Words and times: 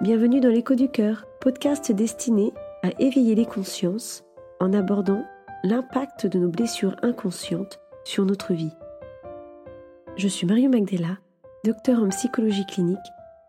Bienvenue 0.00 0.40
dans 0.40 0.48
l'écho 0.48 0.74
du 0.74 0.88
cœur, 0.88 1.24
podcast 1.40 1.92
destiné 1.92 2.52
à 2.82 2.90
éveiller 2.98 3.36
les 3.36 3.46
consciences 3.46 4.24
en 4.58 4.72
abordant 4.72 5.24
l'impact 5.62 6.26
de 6.26 6.40
nos 6.40 6.48
blessures 6.48 6.96
inconscientes 7.02 7.80
sur 8.02 8.24
notre 8.24 8.54
vie. 8.54 8.72
Je 10.16 10.26
suis 10.26 10.48
Mario 10.48 10.68
Magdela, 10.68 11.18
docteur 11.64 12.02
en 12.02 12.08
psychologie 12.08 12.66
clinique, 12.66 12.98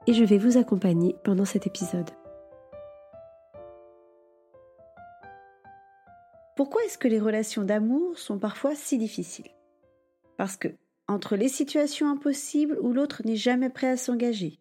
et 0.06 0.14
je 0.14 0.24
vais 0.24 0.38
vous 0.38 0.58
accompagner 0.58 1.16
pendant 1.24 1.46
cet 1.46 1.66
épisode. 1.66 2.12
Pourquoi 6.56 6.84
est-ce 6.86 7.00
que 7.00 7.08
les 7.08 7.20
relations 7.20 7.64
d'amour 7.64 8.20
sont 8.20 8.38
parfois 8.38 8.76
si 8.76 9.00
difficiles? 9.00 9.50
Parce 10.38 10.58
que, 10.58 10.68
entre 11.08 11.36
les 11.36 11.50
situations 11.50 12.08
impossibles 12.08 12.78
où 12.82 12.94
l'autre 12.94 13.24
n'est 13.26 13.36
jamais 13.36 13.70
prêt 13.70 13.90
à 13.90 13.98
s'engager, 13.98 14.60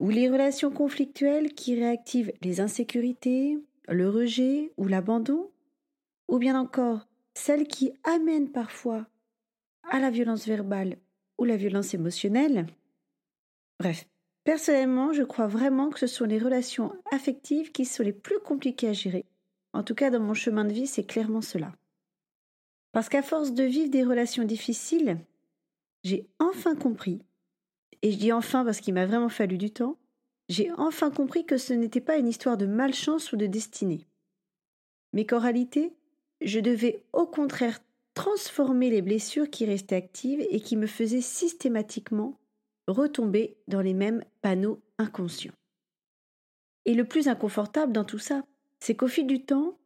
ou 0.00 0.08
les 0.08 0.28
relations 0.28 0.70
conflictuelles 0.70 1.52
qui 1.52 1.78
réactivent 1.78 2.32
les 2.42 2.60
insécurités, 2.60 3.58
le 3.86 4.08
rejet 4.08 4.72
ou 4.78 4.88
l'abandon, 4.88 5.50
ou 6.28 6.38
bien 6.38 6.58
encore 6.58 7.06
celles 7.34 7.68
qui 7.68 7.92
amènent 8.04 8.50
parfois 8.50 9.06
à 9.90 10.00
la 10.00 10.10
violence 10.10 10.46
verbale 10.46 10.96
ou 11.38 11.44
la 11.44 11.56
violence 11.56 11.94
émotionnelle. 11.94 12.66
Bref, 13.78 14.06
personnellement, 14.44 15.12
je 15.12 15.22
crois 15.22 15.46
vraiment 15.46 15.90
que 15.90 15.98
ce 15.98 16.06
sont 16.06 16.24
les 16.24 16.38
relations 16.38 16.92
affectives 17.12 17.70
qui 17.70 17.84
sont 17.84 18.02
les 18.02 18.12
plus 18.12 18.40
compliquées 18.40 18.88
à 18.88 18.92
gérer. 18.92 19.26
En 19.72 19.82
tout 19.82 19.94
cas, 19.94 20.10
dans 20.10 20.20
mon 20.20 20.34
chemin 20.34 20.64
de 20.64 20.72
vie, 20.72 20.86
c'est 20.86 21.04
clairement 21.04 21.42
cela. 21.42 21.72
Parce 22.92 23.08
qu'à 23.08 23.22
force 23.22 23.52
de 23.52 23.64
vivre 23.64 23.90
des 23.90 24.02
relations 24.02 24.44
difficiles, 24.44 25.18
j'ai 26.02 26.26
enfin 26.38 26.74
compris 26.74 27.22
et 28.02 28.12
je 28.12 28.18
dis 28.18 28.32
enfin 28.32 28.64
parce 28.64 28.80
qu'il 28.80 28.94
m'a 28.94 29.06
vraiment 29.06 29.28
fallu 29.28 29.58
du 29.58 29.70
temps, 29.70 29.96
j'ai 30.48 30.70
enfin 30.72 31.10
compris 31.10 31.44
que 31.44 31.56
ce 31.56 31.72
n'était 31.72 32.00
pas 32.00 32.16
une 32.16 32.28
histoire 32.28 32.56
de 32.56 32.66
malchance 32.66 33.32
ou 33.32 33.36
de 33.36 33.46
destinée, 33.46 34.06
mais 35.12 35.24
qu'en 35.24 35.38
réalité, 35.38 35.92
je 36.40 36.60
devais 36.60 37.04
au 37.12 37.26
contraire 37.26 37.80
transformer 38.14 38.90
les 38.90 39.02
blessures 39.02 39.50
qui 39.50 39.64
restaient 39.64 39.96
actives 39.96 40.44
et 40.50 40.60
qui 40.60 40.76
me 40.76 40.86
faisaient 40.86 41.20
systématiquement 41.20 42.38
retomber 42.88 43.56
dans 43.68 43.80
les 43.80 43.94
mêmes 43.94 44.24
panneaux 44.42 44.82
inconscients. 44.98 45.52
Et 46.86 46.94
le 46.94 47.04
plus 47.04 47.28
inconfortable 47.28 47.92
dans 47.92 48.04
tout 48.04 48.18
ça, 48.18 48.42
c'est 48.80 48.96
qu'au 48.96 49.08
fil 49.08 49.26
du 49.26 49.44
temps, 49.44 49.78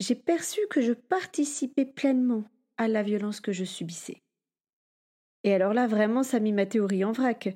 j'ai 0.00 0.14
perçu 0.14 0.60
que 0.70 0.80
je 0.80 0.92
participais 0.92 1.84
pleinement 1.84 2.44
à 2.76 2.88
la 2.88 3.02
violence 3.02 3.40
que 3.40 3.52
je 3.52 3.64
subissais. 3.64 4.22
Et 5.46 5.54
alors 5.54 5.72
là, 5.72 5.86
vraiment, 5.86 6.24
ça 6.24 6.40
mit 6.40 6.52
ma 6.52 6.66
théorie 6.66 7.04
en 7.04 7.12
vrac. 7.12 7.54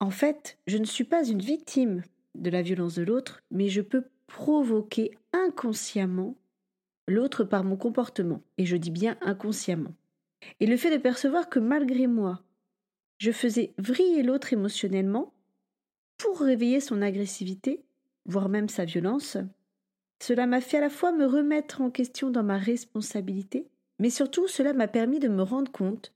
En 0.00 0.10
fait, 0.10 0.58
je 0.66 0.76
ne 0.76 0.84
suis 0.84 1.04
pas 1.04 1.24
une 1.24 1.40
victime 1.40 2.02
de 2.34 2.50
la 2.50 2.62
violence 2.62 2.96
de 2.96 3.04
l'autre, 3.04 3.44
mais 3.52 3.68
je 3.68 3.80
peux 3.80 4.04
provoquer 4.26 5.12
inconsciemment 5.32 6.34
l'autre 7.06 7.44
par 7.44 7.62
mon 7.62 7.76
comportement, 7.76 8.42
et 8.58 8.66
je 8.66 8.76
dis 8.76 8.90
bien 8.90 9.16
inconsciemment. 9.20 9.94
Et 10.58 10.66
le 10.66 10.76
fait 10.76 10.90
de 10.90 11.00
percevoir 11.00 11.48
que 11.48 11.60
malgré 11.60 12.08
moi, 12.08 12.42
je 13.18 13.30
faisais 13.30 13.72
vriller 13.78 14.24
l'autre 14.24 14.52
émotionnellement 14.52 15.32
pour 16.18 16.40
réveiller 16.40 16.80
son 16.80 17.02
agressivité, 17.02 17.84
voire 18.24 18.48
même 18.48 18.68
sa 18.68 18.84
violence, 18.84 19.36
cela 20.20 20.48
m'a 20.48 20.60
fait 20.60 20.78
à 20.78 20.80
la 20.80 20.90
fois 20.90 21.12
me 21.12 21.24
remettre 21.24 21.82
en 21.82 21.90
question 21.90 22.30
dans 22.30 22.42
ma 22.42 22.58
responsabilité, 22.58 23.68
mais 24.00 24.10
surtout 24.10 24.48
cela 24.48 24.72
m'a 24.72 24.88
permis 24.88 25.20
de 25.20 25.28
me 25.28 25.42
rendre 25.42 25.70
compte 25.70 26.12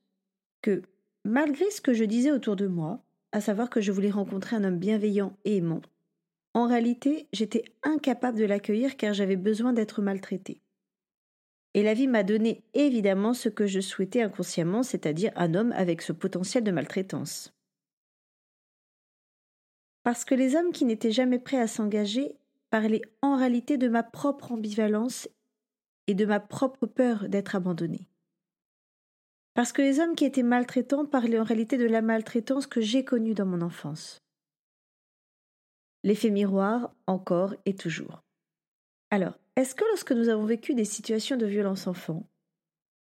que, 0.62 0.83
malgré 1.25 1.70
ce 1.70 1.80
que 1.80 1.92
je 1.92 2.05
disais 2.05 2.33
autour 2.33 2.56
de 2.56 2.66
moi, 2.66 3.03
à 3.33 3.41
savoir 3.41 3.70
que 3.70 3.80
je 3.80 3.92
voulais 3.92 4.11
rencontrer 4.11 4.56
un 4.56 4.64
homme 4.64 4.78
bienveillant 4.78 5.36
et 5.44 5.56
aimant, 5.56 5.83
en 6.55 6.67
réalité, 6.67 7.28
j'étais 7.33 7.64
incapable 7.83 8.39
de 8.39 8.44
l'accueillir 8.44 8.97
car 8.97 9.14
j'avais 9.14 9.36
besoin 9.36 9.72
d'être 9.72 10.02
maltraitée. 10.02 10.61
Et 11.75 11.84
la 11.84 11.95
vie 11.95 12.08
m'a 12.08 12.24
donné 12.24 12.64
évidemment 12.74 13.34
ce 13.34 13.48
que 13.48 13.67
je 13.67 13.80
souhaitais 13.80 14.23
inconsciemment, 14.23 14.83
c'est-à-dire 14.83 15.30
un 15.36 15.55
homme 15.55 15.73
avec 15.73 16.02
ce 16.02 16.12
potentiel 16.12 16.64
de 16.64 16.73
maltraitance. 16.73 17.55
Parce 20.02 20.24
que 20.24 20.34
les 20.34 20.57
hommes 20.57 20.73
qui 20.73 20.84
n'étaient 20.84 21.13
jamais 21.13 21.39
prêts 21.39 21.61
à 21.61 21.68
s'engager 21.68 22.36
parlaient 22.70 23.02
en 23.23 23.36
réalité 23.36 23.77
de 23.79 23.89
ma 23.89 24.02
propre 24.02 24.52
ambivalence 24.52 25.29
et 26.07 26.14
de 26.14 26.24
ma 26.24 26.40
propre 26.40 26.86
peur 26.86 27.29
d'être 27.29 27.55
abandonnée. 27.55 28.08
Parce 29.55 29.72
que 29.72 29.83
les 29.83 30.00
hommes 30.00 30.14
qui 30.14 30.24
étaient 30.24 30.42
maltraitants 30.42 31.06
parlaient 31.06 31.38
en 31.38 31.44
réalité 31.44 31.77
de 31.77 31.86
la 31.86 32.02
maltraitance 32.02 32.66
que 32.66 32.80
j'ai 32.80 33.05
connue 33.05 33.34
dans 33.34 33.46
mon 33.46 33.62
enfance. 33.62 34.22
L'effet 36.02 36.30
miroir, 36.30 36.94
encore 37.06 37.55
et 37.66 37.74
toujours. 37.74 38.22
Alors, 39.10 39.39
est-ce 39.56 39.74
que 39.74 39.84
lorsque 39.89 40.12
nous 40.12 40.28
avons 40.28 40.44
vécu 40.44 40.74
des 40.74 40.84
situations 40.84 41.36
de 41.36 41.46
violence 41.46 41.86
enfant, 41.86 42.27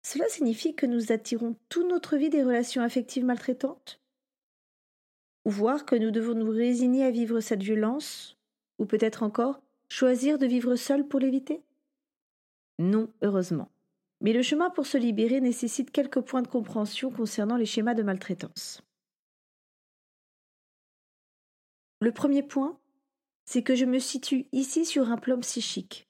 cela 0.03 0.27
signifie 0.29 0.73
que 0.73 0.85
nous 0.85 1.11
attirons 1.11 1.57
toute 1.69 1.87
notre 1.87 2.17
vie 2.17 2.29
des 2.29 2.43
relations 2.43 2.81
affectives 2.81 3.25
maltraitantes? 3.25 3.99
Ou 5.45 5.51
voir 5.51 5.85
que 5.85 5.95
nous 5.95 6.11
devons 6.11 6.33
nous 6.33 6.49
résigner 6.49 7.03
à 7.03 7.11
vivre 7.11 7.39
cette 7.39 7.61
violence 7.61 8.37
Ou 8.79 8.85
peut-être 8.85 9.21
encore 9.23 9.61
choisir 9.89 10.37
de 10.37 10.45
vivre 10.45 10.75
seul 10.75 11.07
pour 11.07 11.19
l'éviter? 11.19 11.61
Non, 12.79 13.11
heureusement. 13.21 13.69
Mais 14.21 14.33
le 14.33 14.43
chemin 14.43 14.69
pour 14.69 14.85
se 14.85 14.97
libérer 14.97 15.41
nécessite 15.41 15.91
quelques 15.91 16.21
points 16.21 16.43
de 16.43 16.47
compréhension 16.47 17.09
concernant 17.09 17.57
les 17.57 17.65
schémas 17.65 17.95
de 17.95 18.03
maltraitance. 18.03 18.83
Le 21.99 22.11
premier 22.11 22.43
point, 22.43 22.79
c'est 23.45 23.63
que 23.63 23.75
je 23.75 23.85
me 23.85 23.99
situe 23.99 24.45
ici 24.51 24.85
sur 24.85 25.11
un 25.11 25.17
plan 25.17 25.39
psychique, 25.39 26.07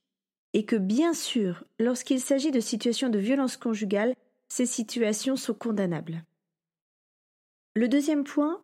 et 0.54 0.66
que 0.66 0.76
bien 0.76 1.14
sûr, 1.14 1.64
lorsqu'il 1.80 2.20
s'agit 2.20 2.52
de 2.52 2.60
situations 2.60 3.10
de 3.10 3.20
violence 3.20 3.58
conjugale, 3.58 4.14
ces 4.50 4.66
situations 4.66 5.38
sont 5.38 5.54
condamnables. 5.54 6.24
Le 7.74 7.88
deuxième 7.88 8.26
point, 8.26 8.62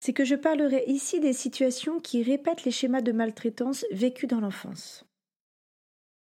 c'est 0.00 0.12
que 0.12 0.24
je 0.24 0.34
parlerai 0.34 0.84
ici 0.86 1.20
des 1.20 1.32
situations 1.32 2.00
qui 2.00 2.22
répètent 2.24 2.64
les 2.64 2.72
schémas 2.72 3.00
de 3.00 3.12
maltraitance 3.12 3.86
vécus 3.92 4.28
dans 4.28 4.40
l'enfance. 4.40 5.04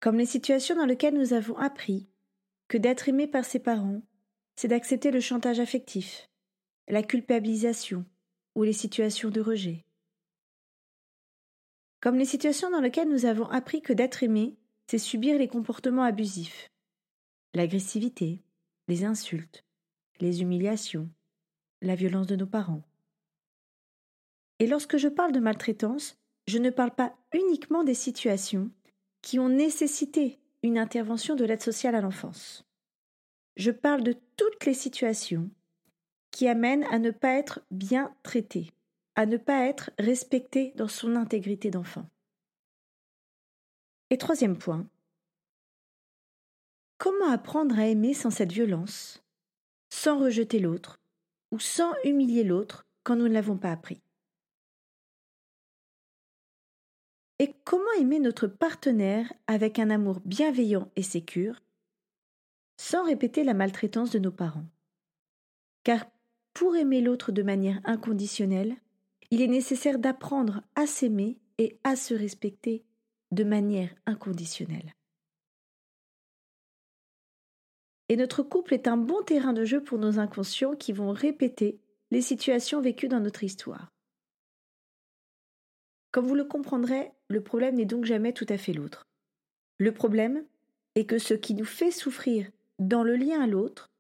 Comme 0.01 0.19
les 0.19 0.27
situations 0.27 0.77
dans 0.77 0.85
lesquelles 0.85 1.19
nous 1.19 1.33
avons 1.33 1.57
appris 1.57 2.07
que 2.69 2.79
d'être 2.79 3.09
aimé 3.09 3.27
par 3.27 3.45
ses 3.45 3.59
parents, 3.59 4.03
c'est 4.57 4.69
d'accepter 4.69 5.11
le 5.11 5.21
chantage 5.21 5.61
affectif, 5.61 6.29
la 6.89 7.03
culpabilisation 7.03 8.05
ou 8.55 8.63
les 8.63 8.73
situations 8.73 9.31
de 9.31 9.41
rejet. 9.41 9.85
Comme 12.01 12.17
les 12.17 12.25
situations 12.25 12.71
dans 12.71 12.81
lesquelles 12.81 13.09
nous 13.09 13.27
avons 13.27 13.49
appris 13.51 13.83
que 13.83 13.93
d'être 13.93 14.23
aimé, 14.23 14.57
c'est 14.87 14.99
subir 14.99 15.39
les 15.39 15.49
comportements 15.49 16.05
abusifs, 16.05 16.71
l'agressivité, 17.55 18.43
les 18.89 19.05
insultes, 19.05 19.65
les 20.21 20.43
humiliations, 20.43 21.11
la 21.83 21.95
violence 21.95 22.27
de 22.27 22.37
nos 22.37 22.47
parents. 22.47 22.83
Et 24.59 24.67
lorsque 24.67 24.97
je 24.97 25.09
parle 25.09 25.33
de 25.33 25.41
maltraitance, 25.41 26.17
je 26.47 26.59
ne 26.59 26.71
parle 26.71 26.95
pas 26.95 27.17
uniquement 27.35 27.85
des 27.85 27.95
situations 27.95 28.71
qui 29.21 29.39
ont 29.39 29.49
nécessité 29.49 30.39
une 30.63 30.79
intervention 30.79 31.35
de 31.35 31.45
l'aide 31.45 31.63
sociale 31.63 31.95
à 31.95 32.01
l'enfance. 32.01 32.65
Je 33.57 33.71
parle 33.71 34.03
de 34.03 34.15
toutes 34.37 34.65
les 34.67 34.75
situations 34.75 35.51
qui 36.31 36.49
amènent 36.49 36.85
à 36.85 36.99
ne 36.99 37.11
pas 37.11 37.35
être 37.35 37.61
bien 37.71 38.15
traité, 38.23 38.71
à 39.15 39.27
ne 39.27 39.37
pas 39.37 39.67
être 39.67 39.91
respecté 39.99 40.73
dans 40.77 40.89
son 40.89 41.17
intégrité 41.17 41.71
d'enfant. 41.71 42.07
Et 44.11 44.19
troisième 44.19 44.59
point, 44.59 44.87
comment 46.99 47.31
apprendre 47.31 47.79
à 47.79 47.87
aimer 47.87 48.15
sans 48.15 48.31
cette 48.31 48.53
violence, 48.53 49.23
sans 49.89 50.19
rejeter 50.19 50.59
l'autre, 50.59 51.01
ou 51.51 51.59
sans 51.59 51.93
humilier 52.05 52.45
l'autre 52.45 52.87
quand 53.03 53.17
nous 53.17 53.29
ne 53.29 53.33
l'avons 53.33 53.57
pas 53.57 53.73
appris? 53.73 54.03
Et 57.39 57.55
comment 57.65 57.93
aimer 57.99 58.19
notre 58.19 58.47
partenaire 58.47 59.31
avec 59.47 59.79
un 59.79 59.91
amour 59.91 60.21
bienveillant 60.25 60.91
et 60.97 61.03
sécure, 61.03 61.63
sans 62.79 63.05
répéter 63.05 63.45
la 63.45 63.55
maltraitance 63.55 64.11
de 64.11 64.19
nos 64.19 64.33
parents? 64.33 64.67
Car 65.85 66.07
pour 66.55 66.77
aimer 66.77 67.03
l'autre 67.03 67.33
de 67.33 67.43
manière 67.43 67.81
inconditionnelle, 67.85 68.77
il 69.31 69.43
est 69.43 69.49
nécessaire 69.49 69.99
d'apprendre 69.99 70.63
à 70.75 70.87
s'aimer 70.87 71.39
et 71.59 71.79
à 71.85 71.97
se 71.97 72.15
respecter 72.15 72.85
de 73.33 73.45
manière 73.45 73.95
inconditionnelle. 74.07 74.95
Et 78.09 78.17
notre 78.17 78.43
couple 78.43 78.73
est 78.73 78.87
un 78.89 78.97
bon 78.97 79.23
terrain 79.23 79.53
de 79.53 79.65
jeu 79.65 79.83
pour 79.83 79.99
nos 79.99 80.19
inconscients 80.19 80.77
qui 80.77 80.93
vont 80.93 81.13
répéter 81.13 81.81
les 82.11 82.23
situations 82.23 82.81
vécues 82.81 83.09
dans 83.09 83.21
notre 83.21 83.43
histoire. 83.43 83.93
Comme 86.17 86.29
vous 86.29 86.35
le 86.35 86.45
comprendrez, 86.45 87.13
le 87.29 87.43
problème 87.43 87.75
n'est 87.75 87.85
donc 87.85 88.07
jamais 88.07 88.33
tout 88.33 88.47
à 88.49 88.57
fait 88.57 88.73
l'autre. 88.73 89.07
Le 89.77 89.93
problème 89.93 90.47
est 90.95 91.05
que 91.05 91.19
ce 91.19 91.35
qui 91.35 91.53
nous 91.53 91.67
fait 91.67 91.91
souffrir 91.91 92.51
dans 92.79 93.03
le 93.03 93.17
lien 93.17 93.43
à 93.43 93.47
l'autre 93.47 93.91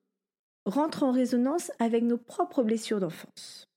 rentre 0.64 1.02
en 1.02 1.12
résonance 1.12 1.70
avec 1.78 2.02
nos 2.04 2.16
propres 2.16 2.62
blessures 2.62 3.00
d'enfance. 3.00 3.68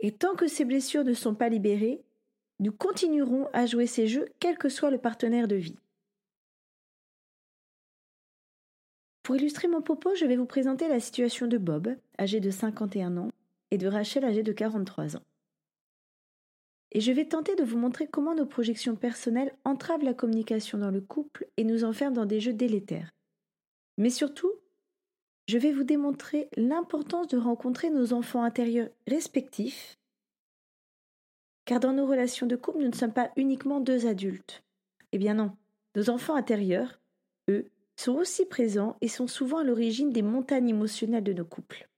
Et 0.00 0.12
tant 0.12 0.34
que 0.34 0.48
ces 0.48 0.66
blessures 0.66 1.04
ne 1.04 1.14
sont 1.14 1.34
pas 1.34 1.48
libérées, 1.48 2.02
nous 2.60 2.72
continuerons 2.72 3.48
à 3.54 3.64
jouer 3.64 3.86
ces 3.86 4.06
jeux 4.06 4.28
quel 4.38 4.58
que 4.58 4.68
soit 4.68 4.90
le 4.90 4.98
partenaire 4.98 5.48
de 5.48 5.56
vie. 5.56 5.78
Pour 9.22 9.36
illustrer 9.36 9.68
mon 9.68 9.80
propos, 9.80 10.14
je 10.14 10.26
vais 10.26 10.36
vous 10.36 10.44
présenter 10.44 10.88
la 10.88 11.00
situation 11.00 11.46
de 11.46 11.56
Bob, 11.56 11.96
âgé 12.20 12.38
de 12.38 12.50
51 12.50 13.16
ans, 13.16 13.30
et 13.70 13.78
de 13.78 13.88
Rachel, 13.88 14.26
âgée 14.26 14.42
de 14.42 14.52
43 14.52 15.16
ans. 15.16 15.22
Et 16.92 17.00
je 17.00 17.10
vais 17.10 17.24
tenter 17.24 17.56
de 17.56 17.64
vous 17.64 17.78
montrer 17.78 18.06
comment 18.06 18.34
nos 18.34 18.44
projections 18.44 18.96
personnelles 18.96 19.54
entravent 19.64 20.04
la 20.04 20.12
communication 20.12 20.76
dans 20.76 20.90
le 20.90 21.00
couple 21.00 21.46
et 21.56 21.64
nous 21.64 21.84
enferment 21.84 22.14
dans 22.14 22.26
des 22.26 22.38
jeux 22.38 22.52
délétères. 22.52 23.10
Mais 23.96 24.10
surtout, 24.10 24.52
je 25.48 25.56
vais 25.56 25.72
vous 25.72 25.84
démontrer 25.84 26.48
l'importance 26.56 27.28
de 27.28 27.38
rencontrer 27.38 27.88
nos 27.88 28.12
enfants 28.12 28.42
intérieurs 28.42 28.90
respectifs, 29.06 29.98
car 31.64 31.80
dans 31.80 31.92
nos 31.92 32.06
relations 32.06 32.46
de 32.46 32.56
couple, 32.56 32.80
nous 32.80 32.88
ne 32.88 32.94
sommes 32.94 33.12
pas 33.12 33.32
uniquement 33.36 33.80
deux 33.80 34.06
adultes. 34.06 34.62
Eh 35.12 35.18
bien 35.18 35.34
non, 35.34 35.56
nos 35.96 36.10
enfants 36.10 36.34
intérieurs, 36.34 37.00
eux, 37.48 37.70
sont 37.96 38.14
aussi 38.14 38.44
présents 38.44 38.96
et 39.00 39.08
sont 39.08 39.26
souvent 39.26 39.58
à 39.58 39.64
l'origine 39.64 40.10
des 40.10 40.22
montagnes 40.22 40.68
émotionnelles 40.68 41.24
de 41.24 41.32
nos 41.32 41.44
couples. 41.44 41.88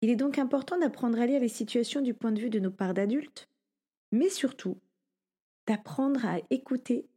Il 0.00 0.10
est 0.10 0.16
donc 0.16 0.38
important 0.38 0.78
d'apprendre 0.78 1.20
à 1.20 1.26
lire 1.26 1.40
les 1.40 1.48
situations 1.48 2.00
du 2.00 2.14
point 2.14 2.32
de 2.32 2.40
vue 2.40 2.50
de 2.50 2.60
nos 2.60 2.70
parts 2.70 2.94
d'adultes, 2.94 3.48
mais 4.12 4.28
surtout 4.28 4.80
d'apprendre 5.66 6.24
à 6.24 6.38
écouter 6.50 7.08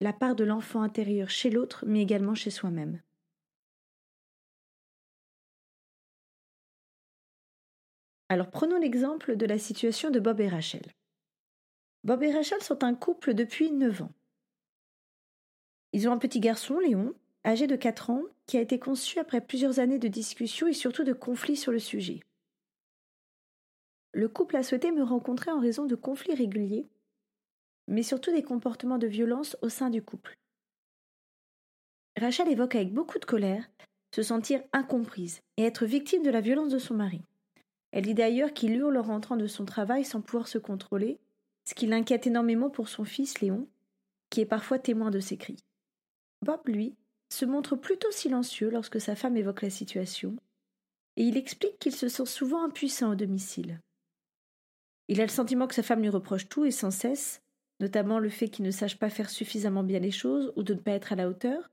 la 0.00 0.12
part 0.12 0.34
de 0.34 0.44
l'enfant 0.44 0.82
intérieur 0.82 1.30
chez 1.30 1.50
l'autre, 1.50 1.84
mais 1.86 2.02
également 2.02 2.34
chez 2.34 2.50
soi-même. 2.50 3.00
Alors 8.28 8.50
prenons 8.50 8.78
l'exemple 8.78 9.36
de 9.36 9.46
la 9.46 9.58
situation 9.58 10.10
de 10.10 10.20
Bob 10.20 10.40
et 10.40 10.48
Rachel. 10.48 10.82
Bob 12.04 12.22
et 12.22 12.32
Rachel 12.32 12.62
sont 12.62 12.82
un 12.82 12.94
couple 12.94 13.34
depuis 13.34 13.70
9 13.70 14.02
ans. 14.02 14.12
Ils 15.92 16.08
ont 16.08 16.12
un 16.12 16.18
petit 16.18 16.40
garçon, 16.40 16.78
Léon, 16.78 17.14
âgé 17.44 17.66
de 17.66 17.76
4 17.76 18.10
ans, 18.10 18.22
qui 18.46 18.56
a 18.56 18.60
été 18.60 18.78
conçu 18.78 19.18
après 19.18 19.40
plusieurs 19.40 19.78
années 19.78 19.98
de 19.98 20.08
discussions 20.08 20.66
et 20.66 20.72
surtout 20.72 21.04
de 21.04 21.12
conflits 21.12 21.56
sur 21.56 21.72
le 21.72 21.78
sujet. 21.78 22.20
Le 24.12 24.28
couple 24.28 24.56
a 24.56 24.62
souhaité 24.62 24.92
me 24.92 25.02
rencontrer 25.02 25.50
en 25.50 25.60
raison 25.60 25.86
de 25.86 25.94
conflits 25.94 26.34
réguliers, 26.34 26.86
mais 27.88 28.02
surtout 28.02 28.30
des 28.30 28.42
comportements 28.42 28.98
de 28.98 29.06
violence 29.06 29.56
au 29.62 29.68
sein 29.68 29.90
du 29.90 30.02
couple. 30.02 30.36
Rachel 32.20 32.48
évoque 32.48 32.74
avec 32.74 32.92
beaucoup 32.92 33.18
de 33.18 33.24
colère 33.24 33.68
se 34.14 34.22
sentir 34.22 34.62
incomprise 34.72 35.40
et 35.56 35.64
être 35.64 35.86
victime 35.86 36.22
de 36.22 36.30
la 36.30 36.42
violence 36.42 36.70
de 36.70 36.78
son 36.78 36.94
mari. 36.94 37.22
Elle 37.92 38.04
dit 38.04 38.14
d'ailleurs 38.14 38.52
qu'il 38.52 38.76
hurle 38.76 38.96
en 38.96 39.02
rentrant 39.02 39.36
de 39.36 39.46
son 39.46 39.64
travail 39.64 40.04
sans 40.04 40.20
pouvoir 40.20 40.48
se 40.48 40.58
contrôler, 40.58 41.18
ce 41.64 41.74
qui 41.74 41.86
l'inquiète 41.86 42.26
énormément 42.26 42.70
pour 42.70 42.88
son 42.88 43.04
fils 43.04 43.40
Léon, 43.40 43.66
qui 44.28 44.40
est 44.40 44.46
parfois 44.46 44.78
témoin 44.78 45.10
de 45.10 45.20
ses 45.20 45.36
cris. 45.36 45.56
Bob, 46.42 46.60
lui, 46.66 46.96
se 47.32 47.44
montre 47.44 47.76
plutôt 47.76 48.10
silencieux 48.10 48.70
lorsque 48.70 49.00
sa 49.00 49.16
femme 49.16 49.36
évoque 49.36 49.62
la 49.62 49.70
situation, 49.70 50.36
et 51.16 51.24
il 51.24 51.36
explique 51.36 51.78
qu'il 51.78 51.94
se 51.94 52.08
sent 52.08 52.26
souvent 52.26 52.64
impuissant 52.64 53.12
au 53.12 53.14
domicile. 53.14 53.80
Il 55.08 55.20
a 55.20 55.24
le 55.24 55.30
sentiment 55.30 55.66
que 55.66 55.74
sa 55.74 55.82
femme 55.82 56.02
lui 56.02 56.08
reproche 56.08 56.48
tout 56.48 56.64
et 56.64 56.70
sans 56.70 56.90
cesse, 56.90 57.40
notamment 57.80 58.18
le 58.18 58.28
fait 58.28 58.48
qu'il 58.48 58.64
ne 58.64 58.70
sache 58.70 58.98
pas 58.98 59.10
faire 59.10 59.30
suffisamment 59.30 59.82
bien 59.82 59.98
les 59.98 60.10
choses 60.10 60.52
ou 60.56 60.62
de 60.62 60.74
ne 60.74 60.78
pas 60.78 60.92
être 60.92 61.12
à 61.12 61.16
la 61.16 61.28
hauteur, 61.28 61.70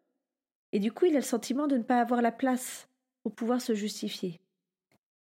et 0.72 0.80
du 0.80 0.92
coup 0.92 1.06
il 1.06 1.16
a 1.16 1.20
le 1.20 1.26
sentiment 1.26 1.68
de 1.68 1.78
ne 1.78 1.84
pas 1.84 2.00
avoir 2.00 2.22
la 2.22 2.32
place 2.32 2.88
pour 3.24 3.36
pouvoir 3.36 3.62
se 3.62 3.74
justifier. 3.74 4.40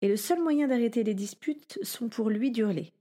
Et 0.02 0.08
le 0.08 0.16
seul 0.16 0.40
moyen 0.40 0.68
d'arrêter 0.68 1.02
les 1.02 1.14
disputes 1.14 1.80
sont 1.82 2.08
pour 2.08 2.30
lui 2.30 2.52
d'hurler, 2.52 2.92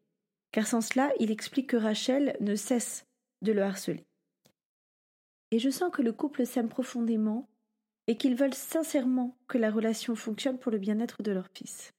car 0.51 0.65
sans 0.65 0.81
cela 0.81 1.11
il 1.19 1.29
explique 1.29 1.69
que 1.69 1.77
Rachel 1.77 2.35
ne 2.39 2.55
cesse 2.55 3.05
de 3.43 3.51
le 3.51 3.61
harceler 3.61 4.06
et 5.51 5.59
je 5.59 5.69
sens 5.69 5.91
que 5.91 6.01
le 6.01 6.11
couple 6.11 6.45
s'aime 6.45 6.69
profondément 6.69 7.47
et 8.07 8.17
qu'ils 8.17 8.35
veulent 8.35 8.53
sincèrement 8.53 9.37
que 9.47 9.57
la 9.57 9.71
relation 9.71 10.15
fonctionne 10.15 10.57
pour 10.57 10.71
le 10.71 10.77
bien-être 10.77 11.23
de 11.23 11.31
leur 11.31 11.47
fils. 11.53 11.93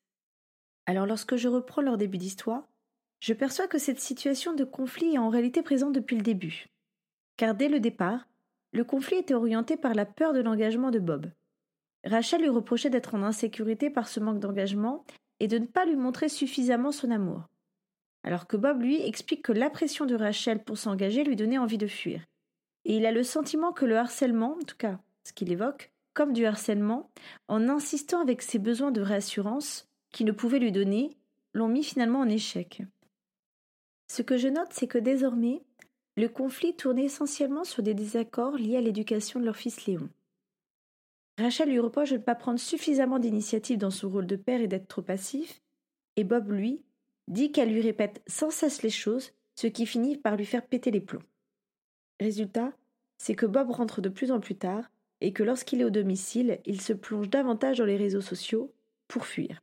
Alors 0.87 1.06
lorsque 1.06 1.37
je 1.37 1.49
reprends 1.49 1.83
leur 1.83 1.99
début 1.99 2.19
d'histoire, 2.19 2.67
je 3.21 3.35
perçois 3.35 3.67
que 3.67 3.79
cette 3.79 4.00
situation 4.00 4.55
de 4.55 4.65
conflit 4.65 5.15
est 5.15 5.19
en 5.19 5.29
réalité 5.29 5.62
présente 5.62 5.93
depuis 5.93 6.17
le 6.17 6.23
début. 6.23 6.67
Car 7.37 7.55
dès 7.55 7.69
le 7.69 7.81
départ, 7.81 8.27
le 8.73 8.85
conflit 8.85 9.17
était 9.17 9.35
orienté 9.35 9.77
par 9.77 9.94
la 9.94 10.06
peur 10.06 10.33
de 10.33 10.41
l'engagement 10.41 10.91
de 10.91 10.99
Bob. 10.99 11.31
Rachel 12.05 12.43
lui 12.43 12.49
reprochait 12.49 12.91
d'être 12.91 13.15
en 13.15 13.23
insécurité 13.23 13.91
par 13.91 14.09
ce 14.09 14.21
manque 14.21 14.41
d'engagement 14.41 15.05
et 15.41 15.49
de 15.49 15.59
ne 15.59 15.67
pas 15.67 15.85
lui 15.85 15.97
montrer 15.97 16.29
suffisamment 16.29 16.93
son 16.93 17.11
amour. 17.11 17.47
Alors 18.25 18.47
que 18.47 18.56
Bob, 18.56 18.83
lui, 18.83 19.01
explique 19.01 19.43
que 19.43 19.53
la 19.53 19.71
pression 19.71 20.06
de 20.06 20.15
Rachel 20.15 20.62
pour 20.62 20.79
s'engager 20.79 21.25
lui 21.25 21.37
donnait 21.37 21.59
envie 21.59 21.79
de 21.79 21.87
fuir 21.87 22.23
et 22.88 22.96
il 22.96 23.06
a 23.06 23.12
le 23.12 23.23
sentiment 23.23 23.73
que 23.73 23.85
le 23.85 23.96
harcèlement, 23.96 24.56
en 24.61 24.64
tout 24.64 24.76
cas 24.76 24.99
ce 25.23 25.35
qu'il 25.35 25.52
évoque, 25.52 25.93
comme 26.14 26.32
du 26.32 26.46
harcèlement, 26.46 27.11
en 27.46 27.69
insistant 27.69 28.20
avec 28.20 28.40
ses 28.40 28.58
besoins 28.58 28.90
de 28.90 29.02
réassurance 29.02 29.87
qu'il 30.11 30.26
ne 30.26 30.32
pouvait 30.32 30.58
lui 30.58 30.73
donner, 30.73 31.11
l'ont 31.52 31.69
mis 31.69 31.85
finalement 31.85 32.20
en 32.20 32.29
échec. 32.29 32.82
Ce 34.11 34.23
que 34.23 34.38
je 34.38 34.49
note, 34.49 34.70
c'est 34.70 34.87
que 34.87 34.96
désormais, 34.96 35.62
le 36.17 36.29
conflit 36.29 36.75
tournait 36.75 37.05
essentiellement 37.05 37.64
sur 37.64 37.82
des 37.82 37.93
désaccords 37.93 38.56
liés 38.56 38.79
à 38.79 38.81
l'éducation 38.81 39.38
de 39.38 39.44
leur 39.44 39.56
fils 39.56 39.84
Léon. 39.87 40.08
Rachel 41.38 41.69
lui 41.69 41.79
reproche 41.79 42.11
de 42.11 42.17
ne 42.17 42.23
pas 42.23 42.34
prendre 42.34 42.58
suffisamment 42.58 43.19
d'initiative 43.19 43.79
dans 43.79 43.91
son 43.91 44.08
rôle 44.08 44.26
de 44.26 44.37
père 44.37 44.62
et 44.62 44.67
d'être 44.67 44.88
trop 44.88 45.02
passif, 45.02 45.61
et 46.17 46.25
Bob, 46.25 46.50
lui, 46.50 46.82
dit 47.29 47.52
qu'elle 47.52 47.73
lui 47.73 47.82
répète 47.82 48.23
sans 48.26 48.50
cesse 48.50 48.82
les 48.82 48.91
choses, 48.91 49.32
ce 49.55 49.67
qui 49.67 49.84
finit 49.84 50.17
par 50.17 50.37
lui 50.37 50.46
faire 50.46 50.67
péter 50.67 50.91
les 50.91 51.02
plombs. 51.02 51.23
Résultat, 52.20 52.73
c'est 53.19 53.35
que 53.35 53.47
Bob 53.47 53.70
rentre 53.70 54.00
de 54.00 54.09
plus 54.09 54.31
en 54.31 54.41
plus 54.41 54.56
tard 54.56 54.91
et 55.20 55.32
que 55.32 55.43
lorsqu'il 55.43 55.81
est 55.81 55.85
au 55.85 55.91
domicile, 55.91 56.61
il 56.65 56.81
se 56.81 56.93
plonge 56.93 57.29
davantage 57.29 57.79
dans 57.79 57.85
les 57.85 57.97
réseaux 57.97 58.20
sociaux 58.20 58.73
pour 59.09 59.26
fuir. 59.26 59.61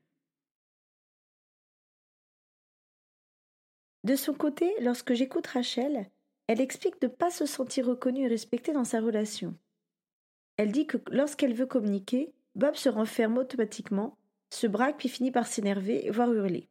De 4.04 4.16
son 4.16 4.34
côté, 4.34 4.72
lorsque 4.82 5.14
j'écoute 5.14 5.48
Rachel, 5.48 6.10
elle 6.48 6.62
explique 6.62 7.02
de 7.02 7.08
ne 7.08 7.12
pas 7.12 7.32
se 7.32 7.46
sentir 7.46 7.88
reconnue 7.88 8.26
et 8.26 8.28
respectée 8.28 8.72
dans 8.72 8.84
sa 8.84 9.02
relation. 9.02 9.58
Elle 10.58 10.72
dit 10.72 10.86
que 10.86 10.98
lorsqu'elle 11.10 11.56
veut 11.56 11.66
communiquer, 11.66 12.32
Bob 12.54 12.76
se 12.76 12.88
renferme 12.88 13.38
automatiquement, 13.38 14.18
se 14.52 14.68
braque 14.68 14.98
puis 14.98 15.10
finit 15.10 15.32
par 15.32 15.48
s'énerver, 15.48 16.10
voire 16.12 16.32
hurler. 16.32 16.70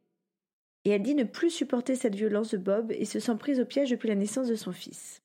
Et 0.84 0.90
elle 0.90 1.02
dit 1.02 1.14
ne 1.14 1.24
plus 1.24 1.50
supporter 1.50 1.96
cette 1.96 2.14
violence 2.14 2.52
de 2.52 2.58
Bob 2.58 2.92
et 2.92 3.04
se 3.04 3.18
sent 3.18 3.36
prise 3.36 3.58
au 3.58 3.64
piège 3.64 3.90
depuis 3.90 4.08
la 4.08 4.14
naissance 4.14 4.46
de 4.46 4.54
son 4.54 4.72
fils. 4.72 5.23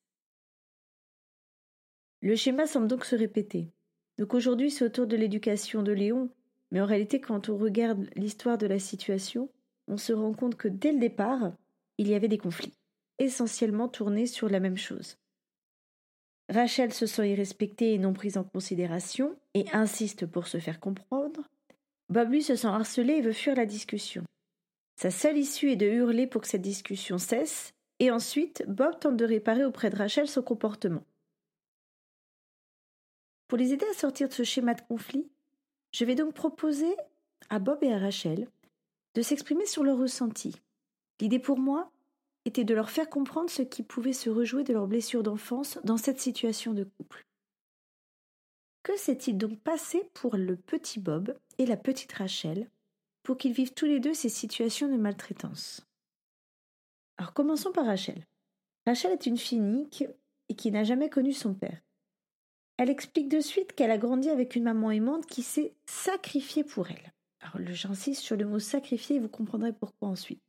Le 2.22 2.36
schéma 2.36 2.68
semble 2.68 2.88
donc 2.88 3.06
se 3.06 3.16
répéter. 3.16 3.70
Donc 4.18 4.34
aujourd'hui, 4.34 4.72
c'est 4.72 4.84
autour 4.84 5.08
de 5.08 5.16
l'éducation 5.16 5.84
de 5.84 5.94
Léon, 5.94 6.30
mais 6.72 6.82
en 6.82 6.86
réalité, 6.86 7.22
quand 7.22 7.50
on 7.50 7.58
regarde 7.58 8.10
l'histoire 8.16 8.58
de 8.58 8.68
la 8.68 8.80
situation, 8.80 9.50
on 9.88 9.98
se 9.98 10.12
rend 10.12 10.34
compte 10.34 10.56
que 10.56 10.68
dès 10.68 10.92
le 10.92 11.00
départ, 11.00 11.54
il 11.98 12.08
y 12.08 12.16
avait 12.16 12.28
des 12.28 12.38
conflits, 12.38 12.74
essentiellement 13.18 13.88
tournés 13.88 14.28
sur 14.28 14.50
la 14.50 14.60
même 14.60 14.78
chose. 14.78 15.18
Rachel 16.50 16.94
se 16.94 17.06
sent 17.06 17.30
irrespectée 17.30 17.94
et 17.94 18.00
non 18.00 18.14
prise 18.14 18.38
en 18.38 18.44
considération, 18.44 19.38
et 19.54 19.66
insiste 19.72 20.26
pour 20.26 20.48
se 20.48 20.58
faire 20.58 20.80
comprendre. 20.80 21.48
Bob 22.10 22.32
lui 22.32 22.44
se 22.44 22.56
sent 22.56 22.68
harcelé 22.68 23.14
et 23.14 23.22
veut 23.22 23.34
fuir 23.34 23.56
la 23.56 23.66
discussion. 23.66 24.24
Sa 25.00 25.12
seule 25.12 25.38
issue 25.38 25.72
est 25.72 25.76
de 25.78 25.86
hurler 25.86 26.28
pour 26.28 26.42
que 26.42 26.48
cette 26.48 26.62
discussion 26.62 27.18
cesse, 27.20 27.72
et 28.00 28.12
ensuite 28.12 28.66
Bob 28.68 29.00
tente 29.00 29.16
de 29.16 29.26
réparer 29.26 29.64
auprès 29.64 29.90
de 29.90 29.96
Rachel 29.96 30.28
son 30.28 30.42
comportement. 30.42 31.06
Pour 33.50 33.58
les 33.58 33.74
aider 33.74 33.86
à 33.88 33.94
sortir 33.96 34.30
de 34.30 34.34
ce 34.34 34.44
schéma 34.44 34.76
de 34.76 34.82
conflit, 34.82 35.28
je 35.92 36.06
vais 36.06 36.14
donc 36.14 36.36
proposer 36.36 36.96
à 37.50 37.58
Bob 37.58 37.80
et 37.82 37.92
à 37.92 37.98
Rachel 37.98 38.48
de 39.16 39.24
s'exprimer 39.24 39.66
sur 39.66 39.84
leur 39.84 39.98
ressenti. 39.98 40.56
L'idée 41.20 41.40
pour 41.40 41.58
moi 41.58 41.92
était 42.46 42.64
de 42.64 42.76
leur 42.76 42.92
faire 42.92 43.10
comprendre 43.10 43.50
ce 43.50 43.64
qui 43.64 43.82
pouvait 43.82 44.14
se 44.14 44.30
rejouer 44.30 44.64
de 44.64 44.72
leurs 44.72 44.88
blessures 44.88 45.24
d'enfance 45.24 45.80
dans 45.84 45.98
cette 45.98 46.22
situation 46.22 46.74
de 46.74 46.84
couple. 46.84 47.26
Que 48.84 48.96
s'est-il 48.98 49.36
donc 49.36 49.60
passé 49.60 50.08
pour 50.14 50.38
le 50.38 50.56
petit 50.56 51.00
Bob 51.00 51.36
et 51.58 51.66
la 51.66 51.76
petite 51.76 52.14
Rachel 52.14 52.70
pour 53.24 53.36
qu'ils 53.38 53.54
vivent 53.54 53.74
tous 53.74 53.86
les 53.86 54.00
deux 54.00 54.14
ces 54.14 54.30
situations 54.30 54.88
de 54.88 54.96
maltraitance? 54.96 55.82
Alors 57.18 57.34
commençons 57.34 57.72
par 57.72 57.88
Rachel. 57.88 58.28
Rachel 58.86 59.12
est 59.12 59.26
une 59.26 59.38
fille 59.38 59.58
unique 59.58 60.04
et 60.50 60.56
qui 60.56 60.72
n'a 60.72 60.84
jamais 60.84 61.10
connu 61.10 61.34
son 61.34 61.56
père. 61.56 61.82
Elle 62.80 62.90
explique 62.90 63.28
de 63.28 63.42
suite 63.42 63.74
qu'elle 63.74 63.92
a 63.92 63.98
grandi 63.98 64.30
avec 64.30 64.56
une 64.56 64.64
maman 64.64 64.90
aimante 64.90 65.26
qui 65.26 65.44
s'est 65.44 65.74
sacrifiée 65.86 66.64
pour 66.64 66.90
elle. 66.90 67.12
Alors 67.42 67.68
j'insiste 67.74 68.22
sur 68.22 68.38
le 68.38 68.46
mot 68.46 68.58
sacrifier 68.58 69.18
et 69.18 69.20
vous 69.20 69.28
comprendrez 69.28 69.74
pourquoi 69.74 70.08
ensuite. 70.08 70.42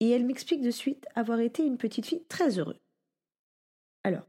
Et 0.00 0.10
elle 0.10 0.26
m'explique 0.26 0.62
de 0.62 0.72
suite 0.72 1.06
avoir 1.14 1.38
été 1.38 1.64
une 1.64 1.78
petite 1.78 2.06
fille 2.06 2.24
très 2.24 2.58
heureuse. 2.58 2.80
Alors, 4.02 4.26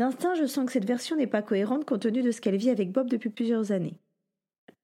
d'instinct, 0.00 0.34
je 0.34 0.46
sens 0.46 0.66
que 0.66 0.72
cette 0.72 0.88
version 0.88 1.14
n'est 1.14 1.28
pas 1.28 1.40
cohérente 1.40 1.84
compte 1.84 2.02
tenu 2.02 2.20
de 2.20 2.32
ce 2.32 2.40
qu'elle 2.40 2.56
vit 2.56 2.70
avec 2.70 2.90
Bob 2.90 3.08
depuis 3.08 3.30
plusieurs 3.30 3.70
années. 3.70 4.00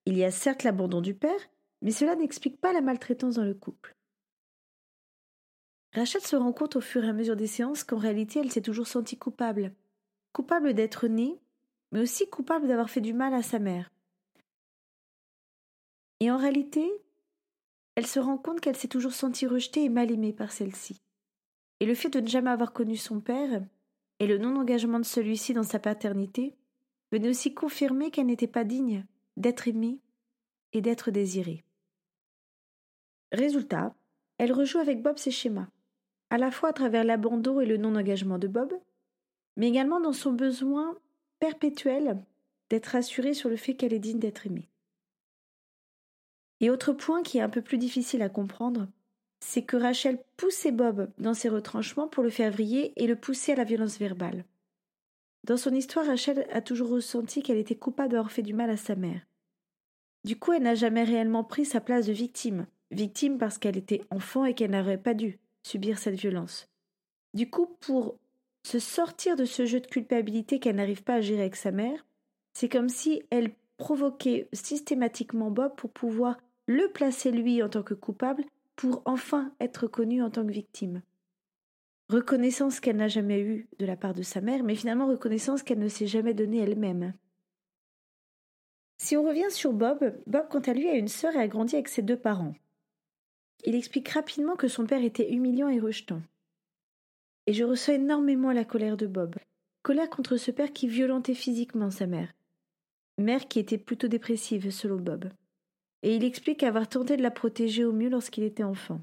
Il 0.07 0.17
y 0.17 0.23
a 0.23 0.31
certes 0.31 0.63
l'abandon 0.63 1.01
du 1.01 1.15
père, 1.15 1.51
mais 1.83 1.91
cela 1.91 2.15
n'explique 2.15 2.61
pas 2.61 2.73
la 2.73 2.81
maltraitance 2.81 3.35
dans 3.35 3.45
le 3.45 3.55
couple. 3.55 3.97
Rachel 5.95 6.23
se 6.23 6.37
rend 6.37 6.53
compte 6.53 6.77
au 6.77 6.81
fur 6.81 7.05
et 7.05 7.09
à 7.09 7.13
mesure 7.13 7.35
des 7.35 7.49
séances 7.49 7.83
qu'en 7.83 7.99
réalité 7.99 8.39
elle 8.39 8.53
s'est 8.53 8.61
toujours 8.61 8.87
sentie 8.87 9.19
coupable. 9.19 9.73
Coupable 10.33 10.75
d'être 10.75 11.09
née, 11.09 11.39
mais 11.93 12.01
aussi 12.01 12.29
coupable 12.29 12.69
d'avoir 12.69 12.91
fait 12.91 13.01
du 13.01 13.13
mal 13.13 13.35
à 13.35 13.43
sa 13.43 13.59
mère. 13.59 13.91
Et 16.21 16.31
en 16.31 16.37
réalité, 16.37 16.91
elle 17.97 18.07
se 18.07 18.21
rend 18.21 18.39
compte 18.39 18.61
qu'elle 18.61 18.77
s'est 18.77 18.89
toujours 18.89 19.13
sentie 19.13 19.47
rejetée 19.47 19.85
et 19.85 19.89
mal 19.89 20.11
aimée 20.11 20.33
par 20.33 20.53
celle-ci. 20.53 21.01
Et 21.81 21.87
le 21.87 21.95
fait 21.95 22.11
de 22.11 22.21
ne 22.21 22.27
jamais 22.27 22.51
avoir 22.51 22.73
connu 22.73 22.97
son 22.97 23.21
père, 23.21 23.63
et 24.19 24.27
le 24.27 24.39
non-engagement 24.39 25.01
de 25.01 25.05
celui-ci 25.05 25.55
dans 25.55 25.63
sa 25.63 25.79
paternité, 25.79 26.55
venait 27.11 27.31
aussi 27.31 27.55
confirmer 27.55 28.11
qu'elle 28.11 28.27
n'était 28.27 28.47
pas 28.47 28.65
digne 28.65 29.05
d'être 29.37 29.67
aimée 29.67 29.99
et 30.73 30.83
d'être 30.83 31.11
désirée. 31.11 31.65
Résultat, 33.33 33.95
elle 34.39 34.53
rejoue 34.53 34.79
avec 34.79 35.03
Bob 35.03 35.19
ses 35.19 35.31
schémas, 35.31 35.69
à 36.31 36.39
la 36.39 36.51
fois 36.51 36.69
à 36.69 36.73
travers 36.73 37.05
l'abandon 37.05 37.61
et 37.61 37.67
le 37.67 37.77
non-engagement 37.77 38.39
de 38.39 38.49
Bob, 38.49 38.73
mais 39.57 39.69
également 39.69 40.01
dans 40.01 40.13
son 40.13 40.33
besoin 40.33 40.97
perpétuel 41.39 42.19
d'être 42.69 42.95
assurée 42.95 43.35
sur 43.35 43.49
le 43.49 43.57
fait 43.57 43.75
qu'elle 43.75 43.93
est 43.93 43.99
digne 43.99 44.19
d'être 44.19 44.47
aimée. 44.47 44.69
Et 46.61 46.71
autre 46.71 46.93
point 46.93 47.23
qui 47.23 47.39
est 47.39 47.43
un 47.43 47.49
peu 47.49 47.63
plus 47.63 47.79
difficile 47.79 48.23
à 48.23 48.29
comprendre, 48.29 48.87
c'est 49.41 49.63
que 49.63 49.77
Rachel 49.77 50.23
poussait 50.37 50.73
Bob 50.73 51.11
dans 51.19 51.35
ses 51.35 51.49
retranchements 51.49 52.09
pour 52.09 52.23
le 52.23 52.31
faire 52.31 52.53
vriller 52.53 52.93
et 53.03 53.07
le 53.07 53.17
pousser 53.17 53.53
à 53.53 53.57
la 53.57 53.65
violence 53.65 53.99
verbale. 53.99 54.45
Dans 55.45 55.57
son 55.57 55.75
histoire, 55.75 56.07
Rachel 56.07 56.47
a 56.53 56.61
toujours 56.61 56.91
ressenti 56.91 57.43
qu'elle 57.43 57.57
était 57.57 57.75
coupable 57.75 58.13
d'avoir 58.13 58.31
fait 58.31 58.43
du 58.43 58.53
mal 58.53 58.69
à 58.69 58.77
sa 58.77 58.95
mère. 58.95 59.23
Du 60.25 60.39
coup, 60.39 60.53
elle 60.53 60.65
n'a 60.65 60.75
jamais 60.75 61.03
réellement 61.03 61.45
pris 61.45 61.65
sa 61.65 61.81
place 61.81 62.07
de 62.07 62.13
victime, 62.13 62.67
victime 62.91 63.39
parce 63.39 63.57
qu'elle 63.57 63.79
était 63.79 64.03
enfant 64.11 64.45
et 64.45 64.55
qu'elle 64.55 64.73
n'aurait 64.73 64.99
pas 64.99 65.15
dû 65.15 65.39
subir 65.63 65.99
cette 65.99 66.17
violence. 66.21 66.69
Du 67.33 67.49
coup, 67.49 67.67
pour 67.81 68.19
se 68.63 68.79
sortir 68.79 69.37
de 69.37 69.45
ce 69.45 69.67
jeu 69.67 69.81
de 69.81 69.87
culpabilité 69.87 70.59
qu'elle 70.59 70.77
n'arrive 70.77 71.03
pas 71.03 71.15
à 71.15 71.21
gérer 71.21 71.43
avec 71.43 71.57
sa 71.57 71.71
mère, 71.71 72.05
c'est 72.53 72.69
comme 72.69 72.89
si 72.89 73.23
elle 73.31 73.55
provoquait 73.79 74.49
systématiquement 74.53 75.51
Bob 75.51 75.75
pour 75.77 75.91
pouvoir 75.91 76.39
le 76.67 76.89
placer 76.89 77.31
lui 77.33 77.63
en 77.63 77.69
tant 77.69 77.83
que 77.83 77.95
coupable 77.95 78.45
pour 78.77 79.03
enfin 79.05 79.53
être 79.61 79.85
reconnue 79.85 80.23
en 80.23 80.31
tant 80.31 80.47
que 80.47 80.53
victime. 80.53 81.03
Reconnaissance 82.09 82.81
qu'elle 82.81 82.97
n'a 82.97 83.09
jamais 83.09 83.41
eue 83.41 83.69
de 83.79 83.87
la 83.87 83.97
part 83.97 84.15
de 84.15 84.23
sa 84.23 84.41
mère, 84.41 84.65
mais 84.65 84.75
finalement 84.75 85.07
reconnaissance 85.07 85.63
qu'elle 85.63 85.79
ne 85.79 85.89
s'est 85.89 86.07
jamais 86.07 86.35
donnée 86.35 86.59
elle-même. 86.59 87.15
Si 88.99 89.17
on 89.17 89.23
revient 89.23 89.51
sur 89.51 89.73
Bob, 89.73 90.15
Bob 90.27 90.49
quant 90.51 90.61
à 90.61 90.75
lui 90.75 90.89
a 90.89 90.95
une 90.95 91.09
sœur 91.09 91.35
et 91.35 91.41
a 91.41 91.49
grandi 91.49 91.75
avec 91.75 91.89
ses 91.89 92.03
deux 92.03 92.19
parents. 92.19 92.55
Il 93.65 93.75
explique 93.75 94.09
rapidement 94.09 94.57
que 94.57 94.69
son 94.69 94.87
père 94.87 95.03
était 95.03 95.33
humiliant 95.33 95.69
et 95.69 95.81
rejetant. 95.81 96.21
Et 97.51 97.53
je 97.53 97.65
reçois 97.65 97.95
énormément 97.95 98.53
la 98.53 98.65
colère 98.65 98.97
de 98.97 99.09
Bob. 99.09 99.35
Colère 99.83 100.09
contre 100.09 100.37
ce 100.37 100.53
père 100.53 100.73
qui 100.73 100.87
violentait 100.87 101.35
physiquement 101.35 101.91
sa 101.91 102.07
mère. 102.07 102.33
Mère 103.19 103.49
qui 103.49 103.59
était 103.59 103.77
plutôt 103.77 104.07
dépressive 104.07 104.71
selon 104.71 104.99
Bob 104.99 105.29
et 106.05 106.15
il 106.15 106.23
explique 106.23 106.63
avoir 106.63 106.89
tenté 106.89 107.17
de 107.17 107.23
la 107.25 107.33
protéger 107.33 107.85
au 107.85 107.91
mieux 107.91 108.09
lorsqu'il 108.09 108.45
était 108.45 108.63
enfant. 108.63 109.01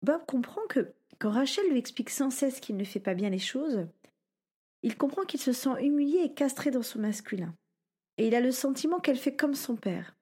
Bob 0.00 0.24
comprend 0.24 0.66
que, 0.70 0.94
quand 1.18 1.30
Rachel 1.30 1.68
lui 1.68 1.78
explique 1.78 2.08
sans 2.08 2.30
cesse 2.30 2.58
qu'il 2.58 2.78
ne 2.78 2.84
fait 2.84 3.00
pas 3.00 3.12
bien 3.12 3.28
les 3.28 3.38
choses, 3.38 3.86
il 4.82 4.96
comprend 4.96 5.26
qu'il 5.26 5.40
se 5.40 5.52
sent 5.52 5.78
humilié 5.82 6.20
et 6.20 6.32
castré 6.32 6.70
dans 6.70 6.82
son 6.82 7.00
masculin, 7.00 7.54
et 8.16 8.28
il 8.28 8.34
a 8.34 8.40
le 8.40 8.50
sentiment 8.50 8.98
qu'elle 8.98 9.18
fait 9.18 9.36
comme 9.36 9.54
son 9.54 9.76
père. 9.76 10.16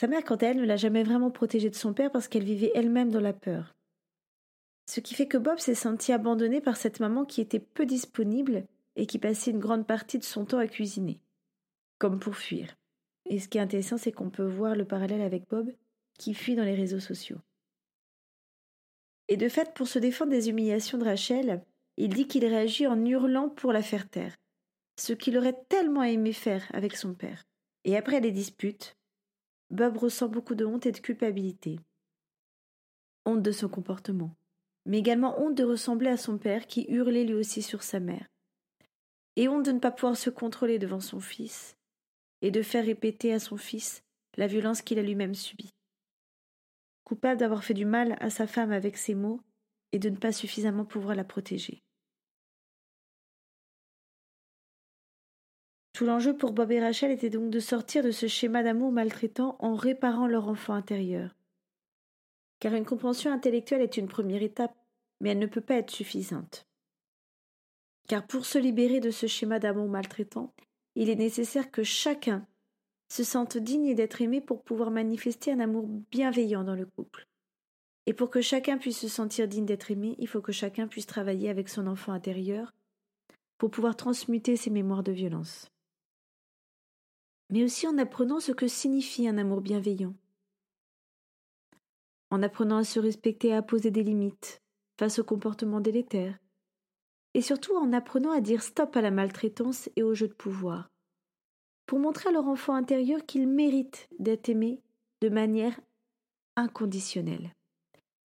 Sa 0.00 0.08
mère, 0.08 0.24
quant 0.24 0.34
à 0.34 0.46
elle, 0.46 0.56
ne 0.56 0.66
l'a 0.66 0.76
jamais 0.76 1.04
vraiment 1.04 1.30
protégé 1.30 1.70
de 1.70 1.76
son 1.76 1.94
père 1.94 2.10
parce 2.10 2.26
qu'elle 2.26 2.42
vivait 2.42 2.72
elle-même 2.74 3.12
dans 3.12 3.20
la 3.20 3.32
peur. 3.32 3.72
Ce 4.92 5.00
qui 5.00 5.14
fait 5.14 5.26
que 5.26 5.38
Bob 5.38 5.58
s'est 5.58 5.74
senti 5.74 6.12
abandonné 6.12 6.60
par 6.60 6.76
cette 6.76 7.00
maman 7.00 7.24
qui 7.24 7.40
était 7.40 7.58
peu 7.58 7.86
disponible 7.86 8.66
et 8.94 9.06
qui 9.06 9.18
passait 9.18 9.50
une 9.50 9.58
grande 9.58 9.86
partie 9.86 10.18
de 10.18 10.22
son 10.22 10.44
temps 10.44 10.58
à 10.58 10.66
cuisiner, 10.66 11.18
comme 11.96 12.18
pour 12.18 12.36
fuir. 12.36 12.76
Et 13.24 13.40
ce 13.40 13.48
qui 13.48 13.56
est 13.56 13.62
intéressant, 13.62 13.96
c'est 13.96 14.12
qu'on 14.12 14.28
peut 14.28 14.44
voir 14.44 14.76
le 14.76 14.84
parallèle 14.84 15.22
avec 15.22 15.48
Bob, 15.48 15.72
qui 16.18 16.34
fuit 16.34 16.56
dans 16.56 16.64
les 16.64 16.74
réseaux 16.74 17.00
sociaux. 17.00 17.38
Et 19.28 19.38
de 19.38 19.48
fait, 19.48 19.72
pour 19.72 19.88
se 19.88 19.98
défendre 19.98 20.32
des 20.32 20.50
humiliations 20.50 20.98
de 20.98 21.06
Rachel, 21.06 21.64
il 21.96 22.10
dit 22.10 22.26
qu'il 22.26 22.44
réagit 22.44 22.86
en 22.86 23.02
hurlant 23.02 23.48
pour 23.48 23.72
la 23.72 23.82
faire 23.82 24.10
taire, 24.10 24.36
ce 25.00 25.14
qu'il 25.14 25.38
aurait 25.38 25.58
tellement 25.70 26.02
aimé 26.02 26.34
faire 26.34 26.70
avec 26.74 26.98
son 26.98 27.14
père. 27.14 27.44
Et 27.84 27.96
après 27.96 28.20
les 28.20 28.30
disputes, 28.30 28.94
Bob 29.70 29.96
ressent 29.96 30.28
beaucoup 30.28 30.54
de 30.54 30.66
honte 30.66 30.84
et 30.84 30.92
de 30.92 30.98
culpabilité. 30.98 31.80
Honte 33.24 33.40
de 33.40 33.52
son 33.52 33.70
comportement, 33.70 34.36
mais 34.86 34.98
également 34.98 35.40
honte 35.40 35.54
de 35.54 35.64
ressembler 35.64 36.08
à 36.08 36.16
son 36.16 36.38
père 36.38 36.66
qui 36.66 36.86
hurlait 36.88 37.24
lui 37.24 37.34
aussi 37.34 37.62
sur 37.62 37.82
sa 37.82 38.00
mère. 38.00 38.26
Et 39.36 39.48
honte 39.48 39.64
de 39.64 39.72
ne 39.72 39.78
pas 39.78 39.90
pouvoir 39.90 40.16
se 40.16 40.30
contrôler 40.30 40.78
devant 40.78 41.00
son 41.00 41.20
fils, 41.20 41.76
et 42.42 42.50
de 42.50 42.62
faire 42.62 42.84
répéter 42.84 43.32
à 43.32 43.38
son 43.38 43.56
fils 43.56 44.02
la 44.36 44.46
violence 44.46 44.82
qu'il 44.82 44.98
a 44.98 45.02
lui-même 45.02 45.34
subie. 45.34 45.70
Coupable 47.04 47.38
d'avoir 47.38 47.64
fait 47.64 47.74
du 47.74 47.84
mal 47.84 48.16
à 48.20 48.30
sa 48.30 48.46
femme 48.46 48.72
avec 48.72 48.96
ses 48.96 49.14
mots 49.14 49.40
et 49.92 49.98
de 49.98 50.08
ne 50.08 50.16
pas 50.16 50.32
suffisamment 50.32 50.84
pouvoir 50.84 51.14
la 51.14 51.24
protéger. 51.24 51.82
Tout 55.92 56.06
l'enjeu 56.06 56.36
pour 56.36 56.52
Bob 56.52 56.72
et 56.72 56.80
Rachel 56.80 57.10
était 57.10 57.30
donc 57.30 57.50
de 57.50 57.60
sortir 57.60 58.02
de 58.02 58.10
ce 58.10 58.26
schéma 58.26 58.62
d'amour 58.62 58.92
maltraitant 58.92 59.56
en 59.60 59.74
réparant 59.74 60.26
leur 60.26 60.48
enfant 60.48 60.72
intérieur. 60.72 61.36
Car 62.62 62.74
une 62.74 62.84
compréhension 62.84 63.32
intellectuelle 63.32 63.80
est 63.80 63.96
une 63.96 64.06
première 64.06 64.40
étape, 64.40 64.76
mais 65.20 65.30
elle 65.30 65.40
ne 65.40 65.48
peut 65.48 65.60
pas 65.60 65.74
être 65.74 65.90
suffisante. 65.90 66.64
Car 68.06 68.24
pour 68.24 68.46
se 68.46 68.56
libérer 68.56 69.00
de 69.00 69.10
ce 69.10 69.26
schéma 69.26 69.58
d'amour 69.58 69.88
maltraitant, 69.88 70.54
il 70.94 71.10
est 71.10 71.16
nécessaire 71.16 71.72
que 71.72 71.82
chacun 71.82 72.46
se 73.08 73.24
sente 73.24 73.56
digne 73.56 73.96
d'être 73.96 74.22
aimé 74.22 74.40
pour 74.40 74.62
pouvoir 74.62 74.92
manifester 74.92 75.50
un 75.50 75.58
amour 75.58 75.88
bienveillant 76.12 76.62
dans 76.62 76.76
le 76.76 76.86
couple. 76.86 77.26
Et 78.06 78.12
pour 78.12 78.30
que 78.30 78.40
chacun 78.40 78.78
puisse 78.78 79.00
se 79.00 79.08
sentir 79.08 79.48
digne 79.48 79.66
d'être 79.66 79.90
aimé, 79.90 80.14
il 80.20 80.28
faut 80.28 80.40
que 80.40 80.52
chacun 80.52 80.86
puisse 80.86 81.06
travailler 81.06 81.48
avec 81.48 81.68
son 81.68 81.88
enfant 81.88 82.12
intérieur 82.12 82.72
pour 83.58 83.72
pouvoir 83.72 83.96
transmuter 83.96 84.54
ses 84.54 84.70
mémoires 84.70 85.02
de 85.02 85.10
violence. 85.10 85.68
Mais 87.50 87.64
aussi 87.64 87.88
en 87.88 87.98
apprenant 87.98 88.38
ce 88.38 88.52
que 88.52 88.68
signifie 88.68 89.26
un 89.26 89.38
amour 89.38 89.62
bienveillant. 89.62 90.14
En 92.32 92.42
apprenant 92.42 92.78
à 92.78 92.84
se 92.84 92.98
respecter 92.98 93.48
et 93.48 93.54
à 93.54 93.60
poser 93.60 93.90
des 93.90 94.02
limites 94.02 94.62
face 94.98 95.18
au 95.18 95.24
comportement 95.24 95.82
délétère, 95.82 96.38
et 97.34 97.42
surtout 97.42 97.76
en 97.76 97.92
apprenant 97.92 98.30
à 98.30 98.40
dire 98.40 98.62
stop 98.62 98.96
à 98.96 99.02
la 99.02 99.10
maltraitance 99.10 99.90
et 99.96 100.02
au 100.02 100.14
jeu 100.14 100.28
de 100.28 100.32
pouvoir, 100.32 100.88
pour 101.84 101.98
montrer 101.98 102.30
à 102.30 102.32
leur 102.32 102.46
enfant 102.46 102.72
intérieur 102.72 103.26
qu'ils 103.26 103.46
méritent 103.46 104.08
d'être 104.18 104.48
aimés 104.48 104.80
de 105.20 105.28
manière 105.28 105.78
inconditionnelle, 106.56 107.52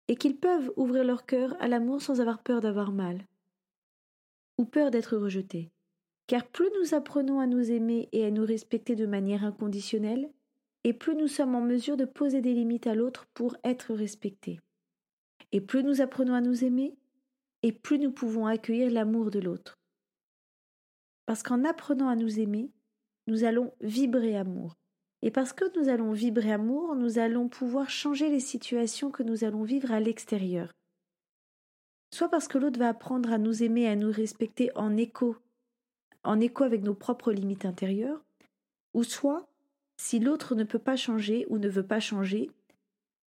et 0.08 0.16
qu'ils 0.16 0.38
peuvent 0.38 0.72
ouvrir 0.76 1.04
leur 1.04 1.26
cœur 1.26 1.54
à 1.61 1.68
l'amour 1.68 2.00
sans 2.00 2.22
avoir 2.22 2.42
peur 2.42 2.62
d'avoir 2.62 2.92
mal, 2.92 3.26
ou 4.56 4.64
peur 4.64 4.90
d'être 4.90 5.18
rejetés. 5.18 5.70
Car 6.28 6.46
plus 6.46 6.70
nous 6.80 6.94
apprenons 6.94 7.40
à 7.40 7.46
nous 7.46 7.70
aimer 7.70 8.08
et 8.12 8.25
à 8.25 8.30
nous 8.30 8.46
respecter 8.46 8.96
de 8.96 9.04
manière 9.04 9.44
inconditionnelle, 9.44 10.32
et 10.85 10.93
plus 10.93 11.15
nous 11.15 11.29
sommes 11.29 11.55
en 11.55 11.61
mesure 11.61 11.97
de 11.97 12.05
poser 12.05 12.41
des 12.41 12.55
limites 12.55 12.87
à 12.87 12.95
l'autre 12.95 13.27
pour 13.35 13.57
être 13.65 13.95
respectés. 13.95 14.61
Et 15.53 15.61
plus 15.61 15.85
nous 15.85 16.01
apprenons 16.01 16.35
à 16.35 16.41
nous 16.41 16.65
aimer, 16.65 16.97
et 17.62 17.73
plus 17.73 17.99
nous 17.99 18.11
pouvons 18.11 18.47
accueillir 18.47 18.91
l'amour 18.91 19.31
de 19.31 19.39
l'autre. 19.39 19.79
Parce 21.27 21.43
qu'en 21.43 21.65
apprenant 21.65 22.09
à 22.09 22.17
nous 22.17 22.41
aimer, 22.41 22.71
nous 23.27 23.45
allons 23.45 23.73
vibrer 23.81 24.37
amour. 24.37 24.75
Et 25.23 25.31
parce 25.31 25.53
que 25.53 25.65
nous 25.79 25.89
allons 25.89 26.12
vibrer 26.12 26.53
amour, 26.53 26.97
nous 26.97 27.19
allons 27.19 27.49
pouvoir 27.49 27.89
changer 27.89 28.29
les 28.29 28.41
situations 28.41 29.12
que 29.12 29.23
nous 29.23 29.45
allons 29.45 29.62
vivre 29.62 29.93
à 29.93 30.01
l'extérieur. 30.01 30.73
Soit 32.12 32.29
parce 32.29 32.49
que 32.49 32.59
l'autre 32.59 32.79
va 32.79 32.89
apprendre 32.89 33.33
à 33.33 33.39
nous 33.39 33.62
aimer, 33.62 33.87
à 33.87 33.95
nous 33.95 34.11
respecter 34.11 34.71
en 34.77 34.97
écho, 34.97 35.37
en 36.25 36.41
écho 36.41 36.65
avec 36.65 36.83
nos 36.83 36.95
propres 36.95 37.33
limites 37.33 37.65
intérieures, 37.65 38.23
ou 38.95 39.05
soit, 39.05 39.47
si 40.02 40.18
l'autre 40.18 40.56
ne 40.56 40.64
peut 40.64 40.80
pas 40.80 40.97
changer 40.97 41.47
ou 41.49 41.59
ne 41.59 41.68
veut 41.68 41.87
pas 41.87 42.00
changer, 42.00 42.50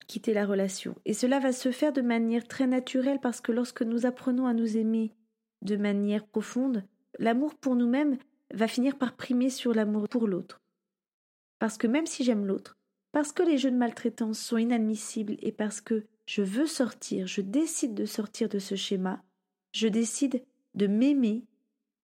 quitter 0.07 0.35
la 0.35 0.45
relation. 0.45 0.95
Et 1.07 1.15
cela 1.15 1.39
va 1.39 1.53
se 1.53 1.73
faire 1.73 1.95
de 1.95 2.03
manière 2.03 2.47
très 2.47 2.67
naturelle 2.67 3.21
parce 3.21 3.41
que 3.41 3.53
lorsque 3.53 3.81
nous 3.81 4.05
apprenons 4.05 4.47
à 4.47 4.53
nous 4.53 4.77
aimer 4.77 5.11
de 5.63 5.77
manière 5.77 6.27
profonde, 6.27 6.85
l'amour 7.19 7.55
pour 7.55 7.75
nous-mêmes 7.75 8.19
va 8.53 8.69
finir 8.69 8.99
par 8.99 9.17
primer 9.17 9.49
sur 9.49 9.73
l'amour 9.73 10.11
pour 10.11 10.29
l'autre. 10.29 10.61
Parce 11.59 11.79
que 11.79 11.87
même 11.87 12.05
si 12.05 12.23
j'aime 12.23 12.45
l'autre, 12.45 12.77
parce 13.13 13.33
que 13.33 13.43
les 13.43 13.57
jeux 13.57 13.71
de 13.71 13.77
maltraitance 13.77 14.39
sont 14.39 14.59
inadmissibles 14.59 15.39
et 15.41 15.53
parce 15.53 15.81
que 15.81 16.05
je 16.27 16.43
veux 16.43 16.67
sortir, 16.67 17.27
je 17.27 17.41
décide 17.41 17.95
de 17.95 18.05
sortir 18.05 18.51
de 18.51 18.59
ce 18.59 18.75
schéma, 18.75 19.23
je 19.73 19.89
décide 19.89 20.45
de 20.75 20.87
m'aimer 20.87 21.45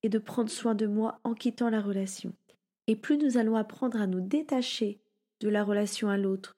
et 0.02 0.09
de 0.09 0.18
prendre 0.18 0.49
soin 0.49 0.75
de 0.75 0.87
moi 0.87 1.21
en 1.23 1.35
quittant 1.35 1.68
la 1.68 1.83
relation. 1.83 2.33
Et 2.87 2.97
plus 2.97 3.17
nous 3.17 3.38
allons 3.38 3.57
apprendre 3.57 4.00
à 4.00 4.07
nous 4.07 4.21
détacher 4.21 5.00
de 5.41 5.49
la 5.49 5.64
relation 5.64 6.09
à 6.09 6.17
l'autre 6.17 6.57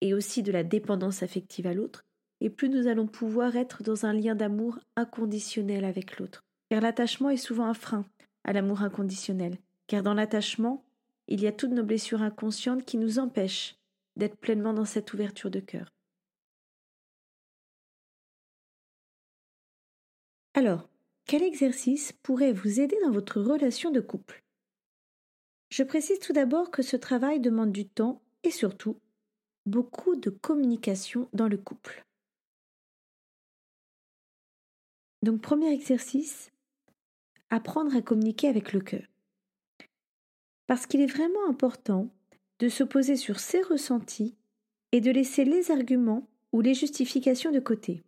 et 0.00 0.14
aussi 0.14 0.42
de 0.42 0.52
la 0.52 0.64
dépendance 0.64 1.22
affective 1.22 1.66
à 1.66 1.74
l'autre, 1.74 2.04
et 2.40 2.50
plus 2.50 2.68
nous 2.68 2.88
allons 2.88 3.06
pouvoir 3.06 3.56
être 3.56 3.82
dans 3.82 4.04
un 4.04 4.12
lien 4.12 4.34
d'amour 4.34 4.80
inconditionnel 4.96 5.84
avec 5.84 6.18
l'autre. 6.18 6.44
Car 6.70 6.80
l'attachement 6.80 7.30
est 7.30 7.36
souvent 7.36 7.66
un 7.66 7.74
frein 7.74 8.04
à 8.44 8.52
l'amour 8.52 8.82
inconditionnel, 8.82 9.58
car 9.86 10.02
dans 10.02 10.14
l'attachement, 10.14 10.84
il 11.28 11.40
y 11.40 11.46
a 11.46 11.52
toutes 11.52 11.70
nos 11.70 11.84
blessures 11.84 12.22
inconscientes 12.22 12.84
qui 12.84 12.98
nous 12.98 13.18
empêchent 13.20 13.76
d'être 14.16 14.36
pleinement 14.36 14.74
dans 14.74 14.84
cette 14.84 15.12
ouverture 15.14 15.50
de 15.50 15.60
cœur. 15.60 15.92
Alors, 20.54 20.88
quel 21.26 21.42
exercice 21.42 22.12
pourrait 22.12 22.52
vous 22.52 22.80
aider 22.80 22.96
dans 23.04 23.12
votre 23.12 23.40
relation 23.40 23.90
de 23.90 24.00
couple? 24.00 24.41
Je 25.72 25.84
précise 25.84 26.18
tout 26.18 26.34
d'abord 26.34 26.70
que 26.70 26.82
ce 26.82 26.98
travail 26.98 27.40
demande 27.40 27.72
du 27.72 27.88
temps 27.88 28.20
et 28.42 28.50
surtout 28.50 28.98
beaucoup 29.64 30.16
de 30.16 30.28
communication 30.28 31.30
dans 31.32 31.48
le 31.48 31.56
couple. 31.56 32.04
Donc 35.22 35.40
premier 35.40 35.72
exercice, 35.72 36.52
apprendre 37.48 37.96
à 37.96 38.02
communiquer 38.02 38.48
avec 38.48 38.74
le 38.74 38.80
cœur. 38.80 39.06
Parce 40.66 40.84
qu'il 40.84 41.00
est 41.00 41.06
vraiment 41.06 41.48
important 41.48 42.10
de 42.58 42.68
se 42.68 42.84
poser 42.84 43.16
sur 43.16 43.40
ses 43.40 43.62
ressentis 43.62 44.36
et 44.92 45.00
de 45.00 45.10
laisser 45.10 45.46
les 45.46 45.70
arguments 45.70 46.28
ou 46.52 46.60
les 46.60 46.74
justifications 46.74 47.50
de 47.50 47.60
côté. 47.60 48.02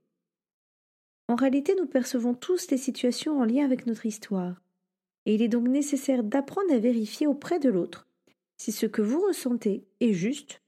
En 1.28 1.34
réalité, 1.34 1.74
nous 1.76 1.86
percevons 1.86 2.34
tous 2.34 2.70
les 2.70 2.76
situations 2.76 3.40
en 3.40 3.44
lien 3.46 3.64
avec 3.64 3.86
notre 3.86 4.04
histoire, 4.04 4.60
et 5.26 5.34
il 5.34 5.42
est 5.42 5.48
donc 5.48 5.68
nécessaire 5.68 6.22
d'apprendre 6.22 6.72
à 6.72 6.78
vérifier 6.78 7.26
auprès 7.26 7.58
de 7.58 7.68
l'autre 7.68 8.06
si 8.56 8.72
ce 8.72 8.86
que 8.86 9.02
vous 9.02 9.20
ressentez 9.20 9.84
est 10.00 10.12
juste 10.12 10.62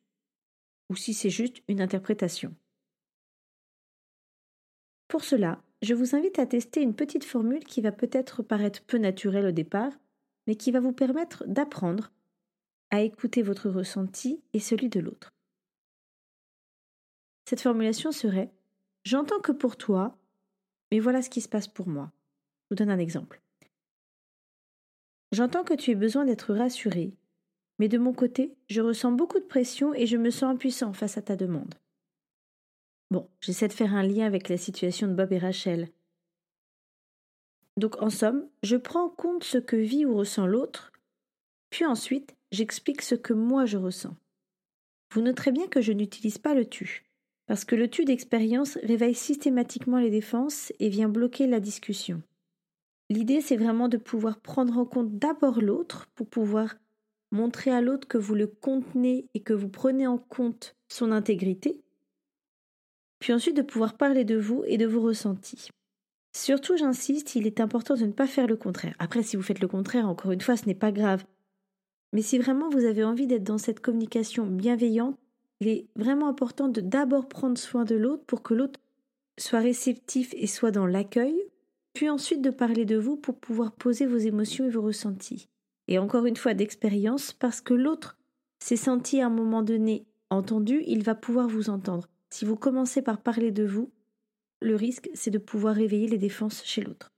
ou 0.89 0.97
si 0.97 1.15
c'est 1.15 1.31
juste 1.31 1.63
une 1.69 1.81
interprétation. 1.81 2.55
Pour 5.09 5.25
cela, 5.25 5.63
je 5.83 5.95
vous 5.95 6.17
invite 6.17 6.39
à 6.39 6.47
tester 6.47 6.83
une 6.83 6.95
petite 6.95 7.25
formule 7.25 7.65
qui 7.65 7.81
va 7.81 7.93
peut-être 7.93 8.43
paraître 8.43 8.83
peu 8.83 8.99
naturelle 8.99 9.47
au 9.47 9.53
départ, 9.53 9.93
mais 10.47 10.57
qui 10.57 10.73
va 10.73 10.81
vous 10.81 10.93
permettre 10.93 11.45
d'apprendre 11.47 12.13
à 12.91 13.03
écouter 13.03 13.43
votre 13.43 13.69
ressenti 13.69 14.43
et 14.53 14.61
celui 14.61 14.89
de 14.89 15.01
l'autre. 15.01 15.33
Cette 17.49 17.61
formulation 17.61 18.13
serait 18.13 18.53
J'entends 19.05 19.41
que 19.41 19.53
pour 19.53 19.77
toi, 19.77 20.19
mais 20.91 20.99
voilà 20.99 21.23
ce 21.23 21.31
qui 21.31 21.41
se 21.41 21.49
passe 21.49 21.69
pour 21.69 21.87
moi. 21.87 22.11
Je 22.65 22.67
vous 22.71 22.77
donne 22.77 22.91
un 22.91 22.99
exemple. 22.99 23.41
J'entends 25.37 25.65
que 25.65 25.75
tu 25.75 25.91
aies 25.91 25.97
besoin 25.97 26.25
d'être 26.25 26.55
rassuré, 26.55 27.13
mais 27.79 27.89
de 27.89 27.99
mon 27.99 28.15
côté, 28.15 28.57
je 28.71 28.81
ressens 28.81 29.13
beaucoup 29.13 29.39
de 29.39 29.45
pression 29.45 29.93
et 29.93 30.07
je 30.07 30.17
me 30.17 30.31
sens 30.31 30.45
impuissant 30.45 30.95
face 30.95 31.19
à 31.19 31.21
ta 31.21 31.37
demande. 31.37 31.75
Bon, 33.11 33.29
j'essaie 33.43 33.69
de 33.69 33.75
faire 33.75 33.95
un 33.95 34.03
lien 34.03 34.25
avec 34.25 34.49
la 34.49 34.57
situation 34.57 35.07
de 35.07 35.13
Bob 35.13 35.31
et 35.35 35.39
Rachel. 35.39 35.91
Donc 37.77 38.01
en 38.01 38.09
somme, 38.09 38.49
je 38.63 38.77
prends 38.77 39.05
en 39.05 39.09
compte 39.11 39.45
ce 39.45 39.59
que 39.59 39.77
vit 39.77 40.07
ou 40.07 40.17
ressent 40.17 40.47
l'autre, 40.47 40.91
puis 41.69 41.85
ensuite 41.85 42.35
j'explique 42.51 43.03
ce 43.03 43.15
que 43.15 43.35
moi 43.35 43.67
je 43.67 43.77
ressens. 43.77 44.17
Vous 45.13 45.21
noterez 45.21 45.53
bien 45.53 45.69
que 45.69 45.83
je 45.83 45.93
n'utilise 45.93 46.39
pas 46.39 46.55
le 46.55 46.65
tu, 46.65 47.05
parce 47.45 47.67
que 47.67 47.77
le 47.77 47.91
tu 47.91 48.07
d'expérience 48.07 48.79
réveille 48.85 49.15
systématiquement 49.15 49.99
les 49.99 50.09
défenses 50.09 50.73
et 50.81 50.89
vient 50.89 51.11
bloquer 51.11 51.47
la 51.47 51.61
discussion. 51.61 52.23
L'idée 53.09 53.41
c'est 53.41 53.57
vraiment 53.57 53.89
de 53.89 53.97
pouvoir 53.97 54.41
prendre 54.41 54.79
en 54.79 54.85
compte 54.85 55.19
d'abord 55.19 55.61
l'autre 55.61 56.09
pour 56.15 56.29
pouvoir 56.29 56.75
montrer 57.31 57.71
à 57.71 57.81
l'autre 57.81 58.09
que 58.09 58.19
vous 58.19 58.35
le 58.35 58.47
contenez 58.47 59.29
et 59.35 59.41
que 59.41 59.53
vous 59.53 59.69
prenez 59.69 60.07
en 60.07 60.19
compte 60.19 60.77
son 60.89 61.13
intégrité, 61.13 61.83
puis 63.19 63.33
ensuite 63.33 63.57
de 63.57 63.63
pouvoir 63.63 63.97
parler 63.97 64.25
de 64.25 64.37
vous 64.37 64.65
et 64.67 64.79
de 64.79 64.87
vos 64.87 65.01
ressentis. 65.01 65.69
Surtout, 66.37 66.77
j'insiste, 66.77 67.35
il 67.35 67.47
est 67.47 67.61
important 67.61 67.95
de 67.95 68.05
ne 68.05 68.13
pas 68.13 68.27
faire 68.27 68.47
le 68.47 68.57
contraire. 68.57 68.95
Après, 68.99 69.23
si 69.23 69.37
vous 69.37 69.43
faites 69.43 69.61
le 69.61 69.69
contraire, 69.69 70.07
encore 70.07 70.33
une 70.33 70.41
fois, 70.43 70.57
ce 70.57 70.67
n'est 70.67 70.75
pas 70.75 70.93
grave. 70.93 71.25
Mais 72.13 72.21
si 72.21 72.39
vraiment 72.39 72.69
vous 72.69 72.85
avez 72.85 73.05
envie 73.05 73.27
d'être 73.27 73.43
dans 73.43 73.59
cette 73.59 73.81
communication 73.81 74.47
bienveillante, 74.47 75.19
il 75.61 75.69
est 75.69 75.87
vraiment 75.97 76.29
important 76.29 76.69
de 76.69 76.83
d'abord 76.83 77.29
prendre 77.29 77.57
soin 77.57 77.85
de 77.85 77.95
l'autre 77.95 78.25
pour 78.27 78.43
que 78.43 78.53
l'autre 78.53 78.79
soit 79.39 79.61
réceptif 79.61 80.35
et 80.37 80.47
soit 80.47 80.71
dans 80.71 80.87
l'accueil, 80.87 81.41
puis 81.97 82.11
ensuite 82.11 82.43
de 82.43 82.51
parler 82.51 82.85
de 82.85 82.99
vous 82.99 83.17
pour 83.17 83.39
pouvoir 83.39 83.73
poser 83.73 84.05
vos 84.05 84.19
émotions 84.19 84.67
et 84.67 84.71
vos 84.71 84.83
ressentis. 84.83 85.49
Et 85.89 85.99
encore 85.99 86.27
une 86.27 86.37
fois 86.37 86.53
d'expérience, 86.53 87.33
parce 87.33 87.63
que 87.63 87.73
l'autre 87.73 88.19
s'est 88.59 88.77
senti 88.77 89.23
à 89.23 89.29
un 89.29 89.31
moment 89.31 89.63
donné 89.63 90.07
entendu, 90.29 90.83
il 90.87 91.03
va 91.03 91.15
pouvoir 91.15 91.49
vous 91.49 91.71
entendre. 91.71 92.07
Si 92.29 92.45
vous 92.45 92.55
commencez 92.55 93.01
par 93.01 93.23
parler 93.23 93.51
de 93.51 93.65
vous, 93.65 93.91
le 94.61 94.77
risque, 94.77 95.09
c'est 95.15 95.31
de 95.31 95.39
pouvoir 95.39 95.75
réveiller 95.75 96.07
les 96.07 96.19
défenses 96.19 96.63
chez 96.67 96.83
l'autre. 96.83 97.09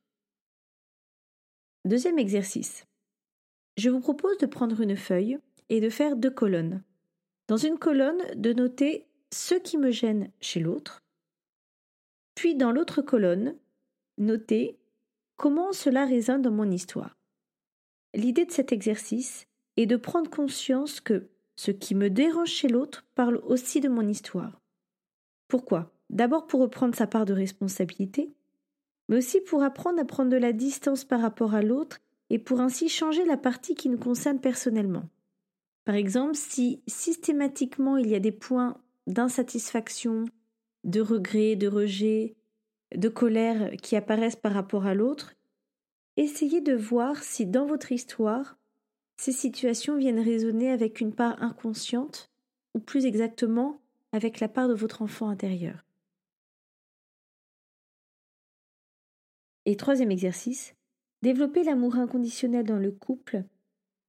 Deuxième 1.84 2.20
exercice. 2.20 2.84
Je 3.78 3.90
vous 3.90 4.00
propose 4.00 4.38
de 4.38 4.46
prendre 4.46 4.80
une 4.80 4.96
feuille 4.96 5.38
et 5.70 5.80
de 5.80 5.90
faire 5.90 6.14
deux 6.14 6.30
colonnes. 6.30 6.84
Dans 7.48 7.56
une 7.56 7.78
colonne, 7.78 8.22
de 8.36 8.52
noter 8.52 9.08
ce 9.32 9.56
qui 9.56 9.76
me 9.76 9.90
gêne 9.90 10.30
chez 10.40 10.60
l'autre, 10.60 11.00
puis 12.36 12.54
dans 12.54 12.70
l'autre 12.70 13.02
colonne, 13.02 13.56
noter 14.18 14.78
comment 15.36 15.72
cela 15.72 16.04
résonne 16.04 16.42
dans 16.42 16.50
mon 16.50 16.70
histoire. 16.70 17.16
L'idée 18.14 18.44
de 18.44 18.52
cet 18.52 18.72
exercice 18.72 19.46
est 19.76 19.86
de 19.86 19.96
prendre 19.96 20.30
conscience 20.30 21.00
que 21.00 21.28
ce 21.56 21.70
qui 21.70 21.94
me 21.94 22.10
dérange 22.10 22.50
chez 22.50 22.68
l'autre 22.68 23.04
parle 23.14 23.36
aussi 23.44 23.80
de 23.80 23.88
mon 23.88 24.06
histoire. 24.06 24.60
Pourquoi? 25.48 25.92
D'abord 26.10 26.46
pour 26.46 26.60
reprendre 26.60 26.94
sa 26.94 27.06
part 27.06 27.26
de 27.26 27.32
responsabilité, 27.32 28.30
mais 29.08 29.18
aussi 29.18 29.40
pour 29.40 29.62
apprendre 29.62 30.00
à 30.00 30.04
prendre 30.04 30.30
de 30.30 30.36
la 30.36 30.52
distance 30.52 31.04
par 31.04 31.20
rapport 31.20 31.54
à 31.54 31.62
l'autre 31.62 31.98
et 32.30 32.38
pour 32.38 32.60
ainsi 32.60 32.88
changer 32.88 33.24
la 33.24 33.36
partie 33.36 33.74
qui 33.74 33.88
nous 33.88 33.98
concerne 33.98 34.40
personnellement. 34.40 35.08
Par 35.84 35.94
exemple, 35.94 36.34
si 36.34 36.82
systématiquement 36.86 37.96
il 37.96 38.08
y 38.08 38.14
a 38.14 38.20
des 38.20 38.32
points 38.32 38.76
d'insatisfaction, 39.06 40.26
de 40.84 41.00
regret, 41.00 41.56
de 41.56 41.66
rejet, 41.66 42.34
de 42.94 43.08
colère 43.08 43.72
qui 43.82 43.96
apparaissent 43.96 44.36
par 44.36 44.52
rapport 44.52 44.86
à 44.86 44.94
l'autre, 44.94 45.34
essayez 46.16 46.60
de 46.60 46.74
voir 46.74 47.22
si 47.22 47.46
dans 47.46 47.66
votre 47.66 47.92
histoire, 47.92 48.58
ces 49.16 49.32
situations 49.32 49.96
viennent 49.96 50.20
résonner 50.20 50.70
avec 50.70 51.00
une 51.00 51.14
part 51.14 51.42
inconsciente, 51.42 52.30
ou 52.74 52.80
plus 52.80 53.06
exactement 53.06 53.80
avec 54.12 54.40
la 54.40 54.48
part 54.48 54.68
de 54.68 54.74
votre 54.74 55.02
enfant 55.02 55.28
intérieur. 55.28 55.84
Et 59.66 59.76
troisième 59.76 60.10
exercice, 60.10 60.74
développer 61.22 61.62
l'amour 61.62 61.96
inconditionnel 61.96 62.64
dans 62.64 62.78
le 62.78 62.92
couple, 62.92 63.44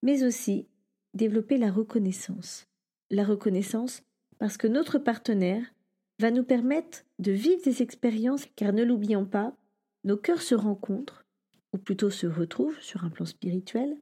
mais 0.04 0.24
aussi 0.24 0.68
développer 1.14 1.58
la 1.58 1.72
reconnaissance. 1.72 2.68
La 3.10 3.24
reconnaissance 3.24 4.04
parce 4.38 4.58
que 4.58 4.68
notre 4.68 5.00
partenaire 5.00 5.66
va 6.20 6.32
nous 6.32 6.44
permettre 6.44 7.06
de 7.18 7.32
vivre 7.32 7.62
des 7.64 7.82
expériences, 7.82 8.46
car 8.56 8.74
ne 8.74 8.84
l'oublions 8.84 9.26
pas, 9.26 9.54
nos 10.04 10.18
cœurs 10.18 10.42
se 10.42 10.54
rencontrent, 10.54 11.26
ou 11.74 11.78
plutôt 11.78 12.10
se 12.10 12.28
retrouvent 12.28 12.80
sur 12.82 13.06
un 13.06 13.10
plan 13.10 13.26
spirituel. 13.26 13.98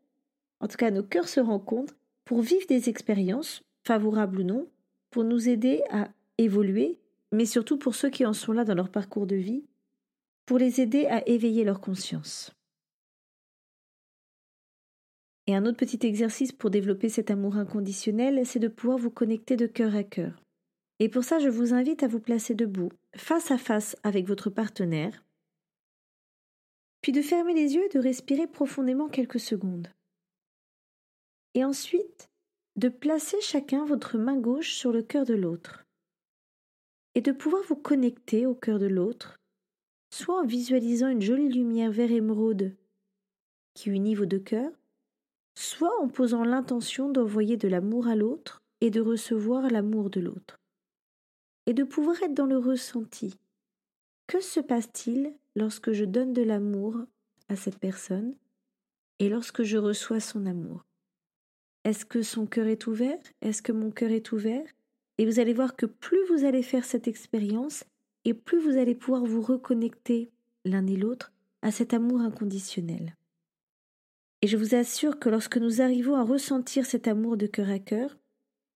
En 0.59 0.67
tout 0.67 0.77
cas, 0.77 0.91
nos 0.91 1.03
cœurs 1.03 1.27
se 1.27 1.39
rencontrent 1.39 1.95
pour 2.25 2.41
vivre 2.41 2.65
des 2.67 2.89
expériences, 2.89 3.63
favorables 3.85 4.39
ou 4.39 4.43
non, 4.43 4.67
pour 5.11 5.23
nous 5.23 5.47
aider 5.47 5.83
à 5.91 6.09
évoluer, 6.37 6.97
mais 7.31 7.45
surtout 7.45 7.77
pour 7.77 7.95
ceux 7.95 8.09
qui 8.09 8.25
en 8.25 8.33
sont 8.33 8.51
là 8.51 8.65
dans 8.65 8.75
leur 8.75 8.89
parcours 8.89 9.27
de 9.27 9.35
vie, 9.35 9.63
pour 10.45 10.57
les 10.57 10.81
aider 10.81 11.05
à 11.05 11.27
éveiller 11.27 11.63
leur 11.63 11.81
conscience. 11.81 12.51
Et 15.45 15.55
un 15.55 15.65
autre 15.65 15.77
petit 15.77 16.05
exercice 16.05 16.51
pour 16.51 16.69
développer 16.69 17.09
cet 17.09 17.31
amour 17.31 17.55
inconditionnel, 17.57 18.45
c'est 18.45 18.59
de 18.59 18.67
pouvoir 18.67 18.97
vous 18.97 19.11
connecter 19.11 19.55
de 19.55 19.67
cœur 19.67 19.95
à 19.95 20.03
cœur. 20.03 20.41
Et 20.99 21.09
pour 21.09 21.23
ça, 21.23 21.39
je 21.39 21.49
vous 21.49 21.73
invite 21.73 22.03
à 22.03 22.07
vous 22.07 22.19
placer 22.19 22.55
debout, 22.55 22.91
face 23.15 23.51
à 23.51 23.57
face 23.57 23.95
avec 24.03 24.27
votre 24.27 24.49
partenaire, 24.49 25.23
puis 27.01 27.11
de 27.11 27.21
fermer 27.21 27.53
les 27.53 27.75
yeux 27.75 27.85
et 27.85 27.89
de 27.89 27.99
respirer 27.99 28.47
profondément 28.47 29.07
quelques 29.07 29.39
secondes. 29.39 29.87
Et 31.53 31.63
ensuite, 31.63 32.29
de 32.75 32.89
placer 32.89 33.39
chacun 33.41 33.85
votre 33.85 34.17
main 34.17 34.37
gauche 34.37 34.73
sur 34.73 34.91
le 34.91 35.03
cœur 35.03 35.25
de 35.25 35.35
l'autre, 35.35 35.85
et 37.15 37.21
de 37.21 37.31
pouvoir 37.31 37.63
vous 37.63 37.75
connecter 37.75 38.45
au 38.45 38.53
cœur 38.55 38.79
de 38.79 38.87
l'autre 38.87 39.37
soit 40.09 40.41
en 40.41 40.45
visualisant 40.45 41.09
une 41.09 41.21
jolie 41.21 41.49
lumière 41.49 41.91
vert 41.91 42.11
émeraude 42.11 42.75
qui 43.73 43.89
unit 43.89 44.15
vos 44.15 44.25
deux 44.25 44.39
cœurs, 44.39 44.71
soit 45.55 45.95
en 46.01 46.07
posant 46.07 46.43
l'intention 46.43 47.09
d'envoyer 47.09 47.57
de 47.57 47.67
l'amour 47.67 48.07
à 48.07 48.15
l'autre 48.15 48.61
et 48.81 48.89
de 48.89 49.01
recevoir 49.01 49.69
l'amour 49.69 50.09
de 50.09 50.19
l'autre, 50.19 50.59
et 51.67 51.73
de 51.73 51.83
pouvoir 51.83 52.21
être 52.23 52.33
dans 52.33 52.47
le 52.47 52.57
ressenti. 52.57 53.37
Que 54.25 54.41
se 54.41 54.59
passe-t-il 54.59 55.33
lorsque 55.55 55.91
je 55.91 56.05
donne 56.05 56.33
de 56.33 56.41
l'amour 56.41 56.97
à 57.49 57.55
cette 57.55 57.77
personne 57.77 58.35
et 59.19 59.29
lorsque 59.29 59.63
je 59.63 59.77
reçois 59.77 60.19
son 60.19 60.45
amour? 60.47 60.83
Est-ce 61.83 62.05
que 62.05 62.21
son 62.21 62.47
cœur 62.47 62.67
est 62.67 62.87
ouvert? 62.87 63.19
Est-ce 63.41 63.61
que 63.61 63.71
mon 63.71 63.91
cœur 63.91 64.11
est 64.11 64.31
ouvert? 64.31 64.65
Et 65.17 65.25
vous 65.25 65.39
allez 65.39 65.53
voir 65.53 65.75
que 65.75 65.85
plus 65.85 66.25
vous 66.29 66.43
allez 66.43 66.63
faire 66.63 66.83
cette 66.83 67.07
expérience, 67.07 67.85
et 68.25 68.33
plus 68.33 68.59
vous 68.59 68.77
allez 68.77 68.93
pouvoir 68.93 69.23
vous 69.23 69.41
reconnecter 69.41 70.29
l'un 70.65 70.85
et 70.85 70.97
l'autre 70.97 71.31
à 71.61 71.71
cet 71.71 71.93
amour 71.93 72.19
inconditionnel. 72.19 73.15
Et 74.41 74.47
je 74.47 74.57
vous 74.57 74.75
assure 74.75 75.17
que 75.17 75.29
lorsque 75.29 75.57
nous 75.57 75.81
arrivons 75.81 76.15
à 76.15 76.23
ressentir 76.23 76.85
cet 76.85 77.07
amour 77.07 77.37
de 77.37 77.47
cœur 77.47 77.69
à 77.69 77.79
cœur, 77.79 78.17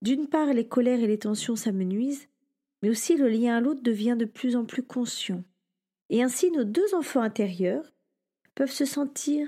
d'une 0.01 0.27
part 0.27 0.54
les 0.54 0.67
colères 0.67 1.01
et 1.01 1.08
les 1.08 1.19
tensions 1.19 1.56
s'amenuisent, 1.56 2.27
mais 2.82 2.89
aussi 2.89 3.15
le 3.15 3.30
lien 3.30 3.58
à 3.58 3.62
l'autre 3.62 3.82
devient 3.84 4.15
de 4.17 4.26
plus 4.26 4.56
en 4.56 4.65
plus 4.65 4.84
conscient. 4.84 5.44
Et 6.10 6.24
ainsi 6.24 6.52
nos 6.52 6.63
deux 6.63 6.94
enfants 6.94 7.22
intérieurs 7.22 7.94
peuvent 8.56 8.72
se 8.72 8.86
sentir 8.86 9.48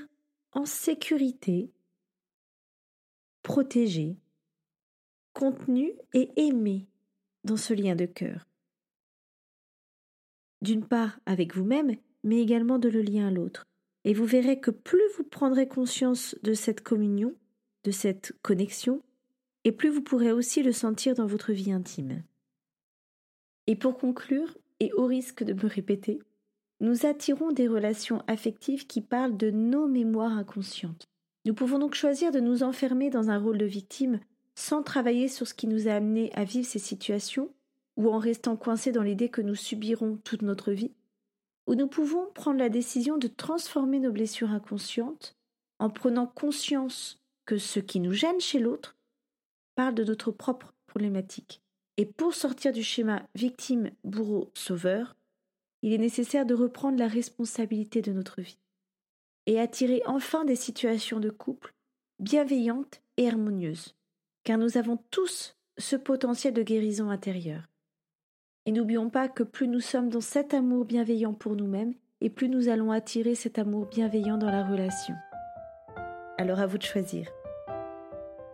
en 0.54 0.66
sécurité, 0.66 1.72
protégés, 3.42 4.18
contenus 5.34 5.94
et 6.14 6.32
aimés 6.38 6.88
dans 7.44 7.58
ce 7.58 7.74
lien 7.74 7.96
de 7.96 8.06
cœur. 8.06 8.48
D'une 10.62 10.86
part 10.86 11.20
avec 11.26 11.56
vous-même, 11.56 11.98
mais 12.24 12.40
également 12.40 12.80
de 12.80 12.88
le 12.88 13.02
lien 13.02 13.28
à 13.28 13.32
l'autre. 13.32 13.66
Et 14.06 14.14
vous 14.14 14.26
verrez 14.26 14.60
que 14.60 14.72
plus 14.72 15.02
vous 15.18 15.24
prendrez 15.24 15.68
conscience 15.68 16.38
de 16.44 16.54
cette 16.54 16.82
communion, 16.82 17.36
de 17.84 17.92
cette 17.92 18.34
connexion, 18.42 19.02
et 19.66 19.72
plus 19.72 19.90
vous 19.90 20.02
pourrez 20.02 20.32
aussi 20.32 20.64
le 20.64 20.72
sentir 20.72 21.16
dans 21.16 21.26
votre 21.26 21.52
vie 21.52 21.72
intime. 21.72 22.24
Et 23.68 23.76
pour 23.76 23.98
conclure, 23.98 24.58
et 24.80 24.92
au 24.94 25.06
risque 25.06 25.44
de 25.44 25.54
me 25.54 25.68
répéter, 25.68 26.20
nous 26.80 27.06
attirons 27.06 27.52
des 27.52 27.68
relations 27.68 28.22
affectives 28.28 28.88
qui 28.88 29.02
parlent 29.02 29.38
de 29.38 29.52
nos 29.52 29.88
mémoires 29.88 30.38
inconscientes. 30.38 31.06
Nous 31.46 31.54
pouvons 31.54 31.80
donc 31.80 31.96
choisir 31.96 32.32
de 32.32 32.40
nous 32.40 32.64
enfermer 32.64 33.10
dans 33.10 33.30
un 33.30 33.38
rôle 33.38 33.58
de 33.58 33.66
victime 33.66 34.20
sans 34.56 34.84
travailler 34.84 35.28
sur 35.28 35.48
ce 35.48 35.54
qui 35.54 35.68
nous 35.68 35.88
a 35.88 35.94
amené 35.94 36.32
à 36.34 36.44
vivre 36.44 36.68
ces 36.68 36.80
situations, 36.80 37.50
ou 37.96 38.10
en 38.10 38.20
restant 38.20 38.56
coincés 38.56 38.92
dans 38.92 39.02
l'idée 39.02 39.30
que 39.30 39.42
nous 39.42 39.56
subirons 39.56 40.18
toute 40.24 40.42
notre 40.42 40.72
vie, 40.72 40.92
ou 41.68 41.76
nous 41.76 41.88
pouvons 41.88 42.28
prendre 42.34 42.60
la 42.60 42.70
décision 42.70 43.18
de 43.18 43.28
transformer 43.28 44.00
nos 44.00 44.12
blessures 44.12 44.52
inconscientes 44.52 45.36
en 45.80 45.90
prenant 45.90 46.28
conscience 46.28 47.20
que 47.46 47.58
ce 47.58 47.80
qui 47.80 48.00
nous 48.00 48.14
gêne 48.14 48.40
chez 48.40 48.60
l'autre 48.60 48.96
parle 49.76 49.96
de 49.96 50.04
notre 50.04 50.32
propre 50.32 50.74
problématique. 50.88 51.63
Et 51.98 52.06
pour 52.06 52.34
sortir 52.34 52.72
du 52.72 52.84
schéma 52.84 53.24
victime, 53.36 53.92
bourreau, 54.04 54.52
sauveur, 54.54 55.16
il 55.84 55.94
est 55.94 56.00
nécessaire 56.00 56.46
de 56.46 56.56
reprendre 56.56 56.98
la 56.98 57.08
responsabilité 57.08 58.02
de 58.02 58.12
notre 58.12 58.42
vie 58.42 58.58
et 59.46 59.60
attirer 59.60 60.02
enfin 60.06 60.46
des 60.46 60.56
situations 60.56 61.20
de 61.20 61.30
couple 61.30 61.74
bienveillantes 62.20 63.02
et 63.18 63.28
harmonieuses, 63.28 63.96
car 64.44 64.58
nous 64.58 64.78
avons 64.78 64.98
tous 65.12 65.58
ce 65.78 65.96
potentiel 65.96 66.54
de 66.54 66.64
guérison 66.64 67.10
intérieure. 67.10 67.68
Et 68.66 68.72
n'oublions 68.72 69.10
pas 69.10 69.28
que 69.28 69.44
plus 69.44 69.68
nous 69.68 69.82
sommes 69.82 70.10
dans 70.10 70.22
cet 70.22 70.54
amour 70.54 70.86
bienveillant 70.86 71.34
pour 71.34 71.56
nous-mêmes, 71.56 71.94
et 72.22 72.30
plus 72.30 72.48
nous 72.48 72.70
allons 72.70 72.92
attirer 72.92 73.36
cet 73.36 73.60
amour 73.60 73.88
bienveillant 73.88 74.38
dans 74.38 74.52
la 74.52 74.64
relation. 74.64 75.16
Alors 76.38 76.60
à 76.60 76.68
vous 76.68 76.78
de 76.78 76.84
choisir. 76.84 77.28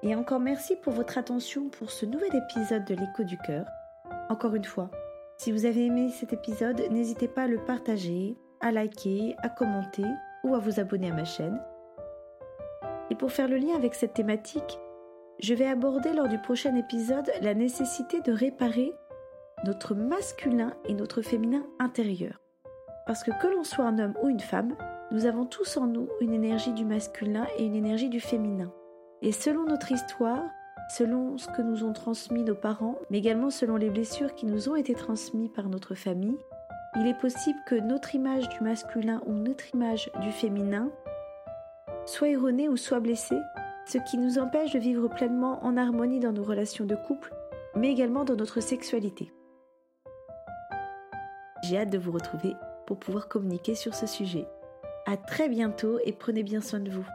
Et 0.01 0.15
encore 0.15 0.39
merci 0.39 0.77
pour 0.77 0.93
votre 0.93 1.17
attention 1.17 1.67
pour 1.69 1.91
ce 1.91 2.05
nouvel 2.05 2.33
épisode 2.33 2.85
de 2.85 2.95
l'écho 2.95 3.23
du 3.23 3.37
cœur. 3.37 3.65
Encore 4.29 4.55
une 4.55 4.63
fois, 4.63 4.89
si 5.37 5.51
vous 5.51 5.65
avez 5.65 5.85
aimé 5.85 6.09
cet 6.09 6.31
épisode, 6.31 6.81
n'hésitez 6.89 7.27
pas 7.27 7.43
à 7.43 7.47
le 7.47 7.63
partager, 7.65 8.37
à 8.61 8.71
liker, 8.71 9.35
à 9.39 9.49
commenter 9.49 10.05
ou 10.43 10.55
à 10.55 10.59
vous 10.59 10.79
abonner 10.79 11.11
à 11.11 11.13
ma 11.13 11.25
chaîne. 11.25 11.61
Et 13.09 13.15
pour 13.15 13.31
faire 13.31 13.49
le 13.49 13.57
lien 13.57 13.75
avec 13.75 13.93
cette 13.93 14.13
thématique, 14.13 14.79
je 15.39 15.53
vais 15.53 15.67
aborder 15.67 16.13
lors 16.13 16.29
du 16.29 16.39
prochain 16.39 16.75
épisode 16.75 17.29
la 17.41 17.53
nécessité 17.53 18.21
de 18.21 18.31
réparer 18.31 18.93
notre 19.65 19.95
masculin 19.95 20.73
et 20.85 20.93
notre 20.93 21.21
féminin 21.21 21.65
intérieur. 21.79 22.39
Parce 23.05 23.23
que 23.23 23.31
que 23.41 23.47
l'on 23.47 23.63
soit 23.65 23.85
un 23.85 23.99
homme 23.99 24.13
ou 24.21 24.29
une 24.29 24.39
femme, 24.39 24.75
nous 25.11 25.25
avons 25.25 25.45
tous 25.45 25.75
en 25.75 25.87
nous 25.87 26.07
une 26.21 26.33
énergie 26.33 26.73
du 26.73 26.85
masculin 26.85 27.47
et 27.57 27.65
une 27.65 27.75
énergie 27.75 28.09
du 28.09 28.21
féminin. 28.21 28.71
Et 29.21 29.31
selon 29.31 29.65
notre 29.65 29.91
histoire, 29.91 30.43
selon 30.89 31.37
ce 31.37 31.47
que 31.49 31.61
nous 31.61 31.83
ont 31.83 31.93
transmis 31.93 32.43
nos 32.43 32.55
parents, 32.55 32.95
mais 33.09 33.17
également 33.17 33.49
selon 33.49 33.75
les 33.75 33.89
blessures 33.89 34.33
qui 34.33 34.45
nous 34.45 34.69
ont 34.69 34.75
été 34.75 34.93
transmises 34.93 35.51
par 35.53 35.67
notre 35.67 35.93
famille, 35.93 36.37
il 36.95 37.05
est 37.05 37.19
possible 37.19 37.59
que 37.67 37.75
notre 37.75 38.15
image 38.15 38.47
du 38.49 38.63
masculin 38.63 39.21
ou 39.25 39.33
notre 39.33 39.75
image 39.75 40.09
du 40.21 40.31
féminin 40.31 40.89
soit 42.05 42.29
erronée 42.29 42.69
ou 42.69 42.77
soit 42.77 42.99
blessée, 42.99 43.39
ce 43.85 43.97
qui 44.09 44.17
nous 44.17 44.39
empêche 44.39 44.71
de 44.71 44.79
vivre 44.79 45.07
pleinement 45.07 45.63
en 45.63 45.77
harmonie 45.77 46.19
dans 46.19 46.31
nos 46.31 46.43
relations 46.43 46.85
de 46.85 46.95
couple, 46.95 47.33
mais 47.75 47.91
également 47.91 48.23
dans 48.23 48.35
notre 48.35 48.61
sexualité. 48.61 49.31
J'ai 51.63 51.77
hâte 51.77 51.89
de 51.89 51.97
vous 51.97 52.11
retrouver 52.11 52.55
pour 52.87 52.97
pouvoir 52.97 53.27
communiquer 53.27 53.75
sur 53.75 53.93
ce 53.93 54.07
sujet. 54.07 54.47
À 55.05 55.17
très 55.17 55.49
bientôt 55.49 55.99
et 56.05 56.13
prenez 56.13 56.43
bien 56.43 56.61
soin 56.61 56.79
de 56.79 56.89
vous. 56.89 57.05